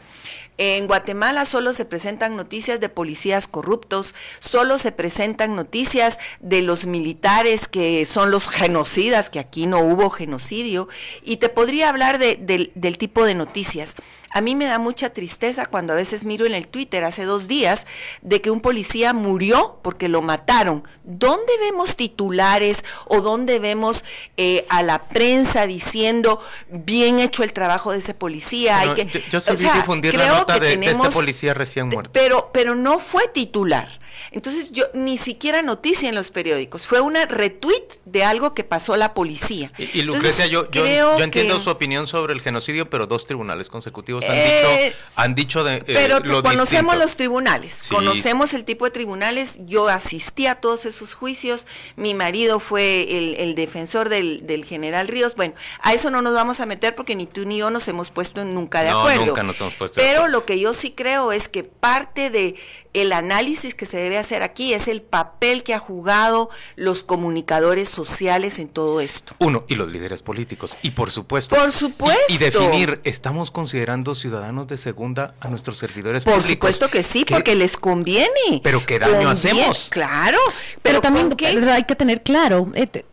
En 0.62 0.88
Guatemala 0.88 1.46
solo 1.46 1.73
se 1.73 1.87
presentan 1.87 2.37
noticias 2.37 2.81
de 2.81 2.90
policías 2.90 3.49
corruptos, 3.49 4.14
solo 4.40 4.79
se 4.79 4.92
presentan 4.92 5.57
noticias 5.57 6.18
de 6.40 6.61
los 6.61 6.85
militares 6.85 7.66
que 7.66 8.05
son 8.05 8.31
los 8.31 8.46
genocidas, 8.46 9.31
que 9.31 9.38
aquí 9.38 9.64
no 9.64 9.81
hubo 9.81 10.11
genocidio, 10.11 10.87
y 11.23 11.38
te 11.38 11.49
podría 11.49 11.88
hablar 11.88 12.18
del 12.18 12.99
tipo 12.99 13.25
de 13.25 13.35
noticias. 13.35 13.94
A 14.31 14.40
mí 14.40 14.55
me 14.55 14.66
da 14.66 14.79
mucha 14.79 15.11
tristeza 15.11 15.66
cuando 15.66 15.93
a 15.93 15.97
veces 15.97 16.25
miro 16.25 16.47
en 16.47 16.55
el 16.55 16.69
Twitter 16.69 17.05
hace 17.05 17.25
dos 17.25 17.49
días 17.49 17.87
de 18.23 18.40
que 18.40 18.51
un 18.51 18.61
policía 18.61 19.12
murió 19.12 19.79
porque 19.83 20.09
lo 20.09 20.23
mataron. 20.23 20.85
¿Dónde 21.05 21.53
vemos 21.61 21.97
titulares 21.97 22.85
o 23.07 23.21
dónde 23.21 23.59
vemos 23.59 24.05
eh, 24.37 24.66
a 24.69 24.83
la 24.83 25.09
prensa 25.09 25.66
diciendo 25.66 26.40
bien 26.69 27.19
hecho 27.19 27.43
el 27.43 27.53
trabajo 27.53 27.93
de 27.93 27.99
ese 27.99 28.14
policía? 28.14 28.79
Hay 28.81 28.95
que, 28.95 29.25
yo, 29.31 29.40
sí 29.40 29.57
vi 29.57 29.69
difundir 29.69 30.14
la 30.14 30.29
nota 30.29 30.59
de, 30.59 30.77
de, 30.77 30.87
este 30.87 31.11
policía 31.11 31.53
recién 31.55 31.88
muerto. 31.88 32.11
Pero, 32.12 32.51
pero 32.53 32.75
no 32.75 32.99
fue 32.99 33.27
titular. 33.29 34.01
Entonces 34.31 34.70
yo 34.70 34.85
ni 34.94 35.18
siquiera 35.18 35.62
noticia 35.62 36.09
en 36.09 36.14
los 36.14 36.31
periódicos, 36.31 36.87
fue 36.87 37.01
una 37.01 37.27
retweet 37.27 37.87
de 38.05 38.25
algo 38.25 38.55
que 38.55 38.64
pasó 38.64 38.96
la 38.96 39.14
policía. 39.14 39.73
Y, 39.79 40.03
Lucrecia, 40.03 40.46
yo, 40.46 40.70
yo, 40.70 41.18
entiendo 41.18 41.61
su 41.61 41.70
opinión 41.70 42.07
sobre 42.07 42.33
el 42.33 42.40
genocidio, 42.40 42.90
pero 42.90 43.07
dos 43.07 43.27
tribunales 43.27 43.68
consecutivos 43.68 44.25
han 44.25 44.37
dicho, 44.37 44.70
eh, 44.70 44.94
han 45.16 45.35
dicho 45.35 45.64
de, 45.64 45.77
eh, 45.77 45.83
Pero 45.87 46.23
conocemos 46.42 46.96
los 46.96 47.16
tribunales, 47.16 47.87
conocemos 47.88 48.55
el 48.55 48.64
tipo 48.64 48.85
de 48.85 48.90
tribunales, 48.90 49.59
yo 49.61 49.88
asistí 49.88 50.46
a 50.46 50.57
todos 50.57 50.85
esos 50.87 51.14
juicios, 51.14 51.66
mi 51.96 52.14
marido 52.14 52.61
fue 52.61 53.37
el, 53.40 53.55
defensor 53.55 54.09
del, 54.09 54.64
general 54.64 55.09
Ríos, 55.09 55.35
bueno, 55.35 55.55
a 55.81 55.94
eso 55.94 56.11
no 56.11 56.23
nos 56.23 56.35
vamos 56.35 56.61
a 56.61 56.66
meter 56.66 56.94
porque 56.94 57.14
ni 57.14 57.27
tú 57.27 57.44
ni 57.44 57.59
yo 57.59 57.70
nos 57.70 57.88
hemos 57.88 58.11
puesto 58.11 58.44
nunca 58.44 58.83
de 58.83 58.90
acuerdo. 58.90 59.27
Nunca 59.27 59.42
nos 59.42 59.61
hemos 59.61 59.75
puesto 59.75 60.01
pero 60.01 60.29
lo 60.29 60.44
que 60.44 60.59
yo 60.59 60.73
sí 60.73 60.90
creo 60.90 61.33
es 61.33 61.49
que 61.49 61.64
parte 61.64 62.31
de 62.31 62.57
el 62.92 63.12
análisis 63.12 63.74
que 63.74 63.87
se 63.87 63.98
debe 63.98 64.18
hacer 64.18 64.42
aquí 64.42 64.74
es 64.74 64.88
el 64.88 65.03
papel 65.03 65.62
que 65.62 65.74
ha 65.74 65.79
jugado 65.79 66.50
los 66.76 67.03
comunicadores 67.03 67.88
sociales 67.88 68.59
en 68.59 68.68
todo 68.68 69.00
esto. 69.00 69.35
Uno, 69.38 69.64
y 69.68 69.76
los 69.76 69.88
líderes 69.88 70.22
políticos. 70.22 70.76
Y 70.83 70.90
por 70.90 71.11
supuesto. 71.11 71.55
Por 71.57 71.72
supuesto. 71.72 72.20
Y, 72.29 72.38
definir, 72.38 73.00
¿estamos 73.05 73.50
considerando 73.50 74.14
ciudadanos 74.14 74.66
de 74.66 74.79
segunda 74.79 75.35
a 75.40 75.48
nuestros 75.48 75.79
servidores 75.79 76.24
públicos? 76.24 76.44
Por 76.44 76.53
supuesto 76.53 76.90
que 76.90 77.03
sí, 77.03 77.24
porque 77.24 77.55
les 77.55 77.76
conviene. 77.76 78.61
Pero 78.62 78.85
¿qué 78.85 78.98
daño 78.98 79.29
hacemos? 79.29 79.88
Claro. 79.90 80.38
Pero, 80.83 81.00
también 81.00 81.35
hay 81.68 81.85
que 81.85 81.94
tener 81.94 82.22
claro, 82.22 82.70
eh, 82.74 83.05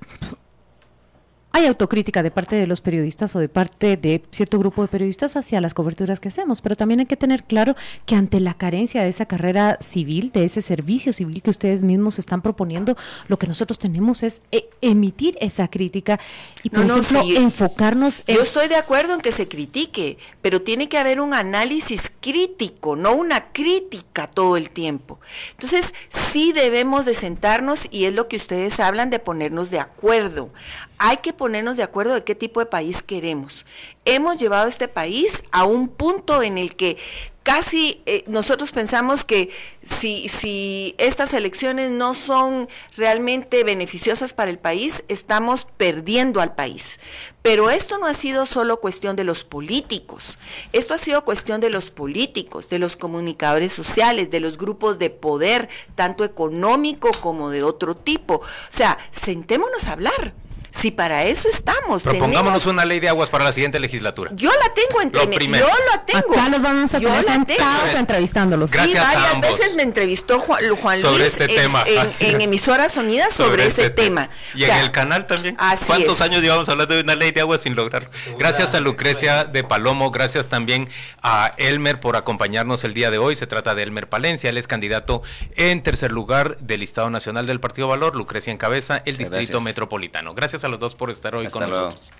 hay 1.58 1.66
autocrítica 1.66 2.22
de 2.22 2.30
parte 2.30 2.56
de 2.56 2.68
los 2.68 2.82
periodistas 2.82 3.36
o 3.36 3.40
de 3.40 3.50
parte 3.50 3.98
de 3.98 4.24
cierto 4.30 4.60
grupo 4.60 4.84
de 4.84 4.88
periodistas 4.88 5.36
hacia 5.36 5.60
las 5.60 5.74
coberturas 5.74 6.20
que 6.20 6.28
hacemos, 6.28 6.62
pero 6.62 6.76
también 6.76 7.00
hay 7.00 7.08
que 7.08 7.18
tener 7.18 7.44
claro 7.44 7.76
que 8.06 8.16
ante 8.16 8.40
la 8.40 8.54
carencia 8.54 9.02
de 9.02 9.10
esa 9.10 9.26
carrera 9.26 9.80
civil, 9.82 10.32
de 10.32 10.46
ese 10.46 10.62
servicio 10.62 11.14
civil 11.14 11.42
que 11.42 11.50
ustedes 11.50 11.82
mismos 11.82 12.20
están 12.20 12.44
proponiendo, 12.44 12.96
lo 13.28 13.38
que 13.38 13.48
nosotros 13.48 13.80
tenemos 13.80 14.22
es 14.22 14.44
eh, 14.52 14.70
emitir 14.82 15.36
esa 15.42 15.68
crítica 15.68 16.20
y, 16.62 16.70
por 16.70 16.86
ejemplo, 16.86 17.22
enfocarnos 17.36 18.24
en... 18.28 18.36
Yo 18.36 18.44
estoy 18.44 18.68
de 18.68 18.76
acuerdo 18.76 19.16
en 19.16 19.22
que 19.22 19.32
se 19.32 19.48
critique, 19.48 20.20
pero 20.44 20.62
tiene 20.62 20.90
que 20.90 21.00
haber 21.00 21.20
un 21.20 21.34
análisis 21.34 22.12
crítico, 22.22 22.96
no 22.96 23.14
una 23.14 23.52
crítica 23.52 24.28
todo 24.28 24.58
el 24.58 24.70
tiempo. 24.70 25.20
Entonces, 25.52 25.96
sí 26.10 26.52
debemos 26.54 27.06
de 27.06 27.16
sentarnos 27.16 27.88
y 27.90 28.06
es 28.06 28.14
lo 28.14 28.28
que 28.28 28.36
ustedes 28.36 28.80
hablan 28.80 29.10
de 29.10 29.18
ponernos 29.18 29.72
de 29.72 29.80
acuerdo. 29.80 30.52
Hay 31.00 31.18
que 31.18 31.34
ponernos 31.34 31.78
de 31.78 31.84
acuerdo 31.84 32.16
de 32.16 32.24
qué 32.24 32.34
tipo 32.34 32.60
de 32.60 32.66
país 32.66 33.04
queremos. 33.04 33.66
Hemos 34.06 34.38
llevado 34.38 34.68
este 34.68 34.88
país 34.88 35.44
a 35.52 35.64
un 35.66 35.90
punto 35.90 36.42
en 36.42 36.58
el 36.58 36.76
que 36.76 36.98
casi 37.48 38.02
eh, 38.06 38.26
nosotros 38.28 38.74
pensamos 38.74 39.24
que 39.24 39.52
si, 39.82 40.28
si 40.28 40.96
estas 40.98 41.34
elecciones 41.34 41.92
no 41.92 42.14
son 42.14 42.68
realmente 42.98 43.64
beneficiosas 43.64 44.34
para 44.34 44.52
el 44.52 44.60
país, 44.60 45.06
estamos 45.08 45.66
perdiendo 45.78 46.42
al 46.42 46.56
país. 46.56 47.00
Pero 47.42 47.70
esto 47.70 48.00
no 48.00 48.06
ha 48.06 48.14
sido 48.14 48.46
solo 48.46 48.82
cuestión 48.82 49.16
de 49.16 49.24
los 49.24 49.46
políticos, 49.46 50.40
esto 50.74 50.94
ha 50.94 50.98
sido 50.98 51.24
cuestión 51.24 51.62
de 51.62 51.70
los 51.70 51.90
políticos, 51.90 52.68
de 52.68 52.80
los 52.80 52.98
comunicadores 52.98 53.72
sociales, 53.72 54.30
de 54.30 54.42
los 54.42 54.58
grupos 54.58 55.00
de 55.00 55.10
poder, 55.10 55.70
tanto 55.96 56.26
económico 56.26 57.12
como 57.22 57.50
de 57.50 57.64
otro 57.64 57.96
tipo. 57.96 58.34
O 58.36 58.42
sea, 58.72 58.98
sentémonos 59.12 59.88
a 59.88 59.94
hablar. 59.94 60.34
Si 60.80 60.92
para 60.92 61.26
eso 61.26 61.50
estamos. 61.50 62.04
Propongámonos 62.04 62.66
una 62.66 62.86
ley 62.86 63.00
de 63.00 63.10
aguas 63.10 63.30
para 63.30 63.44
la 63.44 63.52
siguiente 63.52 63.80
legislatura. 63.80 64.32
Yo 64.34 64.52
la 64.52 64.74
tengo 64.74 65.02
entre 65.02 65.48
Yo 65.48 65.68
la 65.92 66.06
tengo. 66.06 66.34
Acá 66.34 66.50
los 66.50 66.62
vamos 66.62 66.94
a 66.94 67.00
tener 67.00 67.24
sentados 67.24 67.94
entrevistándolos. 67.96 68.72
Gracias 68.72 69.04
sí, 69.04 69.16
varias 69.16 69.42
veces 69.42 69.76
me 69.76 69.84
entrevistó 69.84 70.40
Juan, 70.40 70.76
Juan 70.76 71.00
sobre 71.00 71.26
este 71.26 71.48
tema. 71.48 71.84
En, 72.20 72.42
emisoras 72.42 72.96
unidas 72.98 73.34
sobre, 73.34 73.66
ese 73.66 73.86
este 73.86 73.90
tema. 73.90 74.30
Y 74.54 74.64
en 74.66 74.76
el 74.76 74.92
canal 74.92 75.26
también. 75.26 75.58
¿Cuántos 75.86 76.22
años 76.22 76.42
llevamos 76.42 76.70
hablando 76.70 76.96
de 76.96 77.02
una 77.02 77.16
ley 77.16 77.32
de 77.32 77.42
aguas 77.42 77.62
sin 77.62 77.76
lograr? 77.76 78.10
Gracias 78.38 78.76
a 78.76 78.80
Lucrecia 78.80 79.46
de 79.46 79.64
Palomo, 79.64 80.12
gracias 80.12 80.48
también 80.48 80.90
a 81.22 81.54
Elmer 81.58 82.00
por 82.00 82.16
acompañarnos 82.16 82.84
el 82.84 82.94
día 82.94 83.12
de 83.12 83.18
hoy. 83.18 83.36
Se 83.36 83.48
trata 83.48 83.76
de 83.76 83.84
Elmer 83.84 84.08
Palencia, 84.10 84.50
él 84.50 84.58
es 84.58 84.68
candidato 84.68 85.24
en 85.56 85.82
tercer 85.82 86.12
lugar 86.12 86.58
del 86.60 86.82
Listado 86.82 87.10
Nacional 87.10 87.48
del 87.48 87.60
Partido 87.60 87.88
Valor, 87.88 88.16
Lucrecia 88.16 88.52
en 88.52 88.58
cabeza, 88.58 89.02
el 89.06 89.18
Distrito 89.18 89.62
Metropolitano. 89.62 90.34
Gracias 90.34 90.64
a 90.64 90.67
los 90.68 90.80
dos 90.80 90.96
por 90.96 91.10
estar 91.10 91.36
hoy 91.36 91.48
con 91.48 91.70
nosotros. 91.70 92.12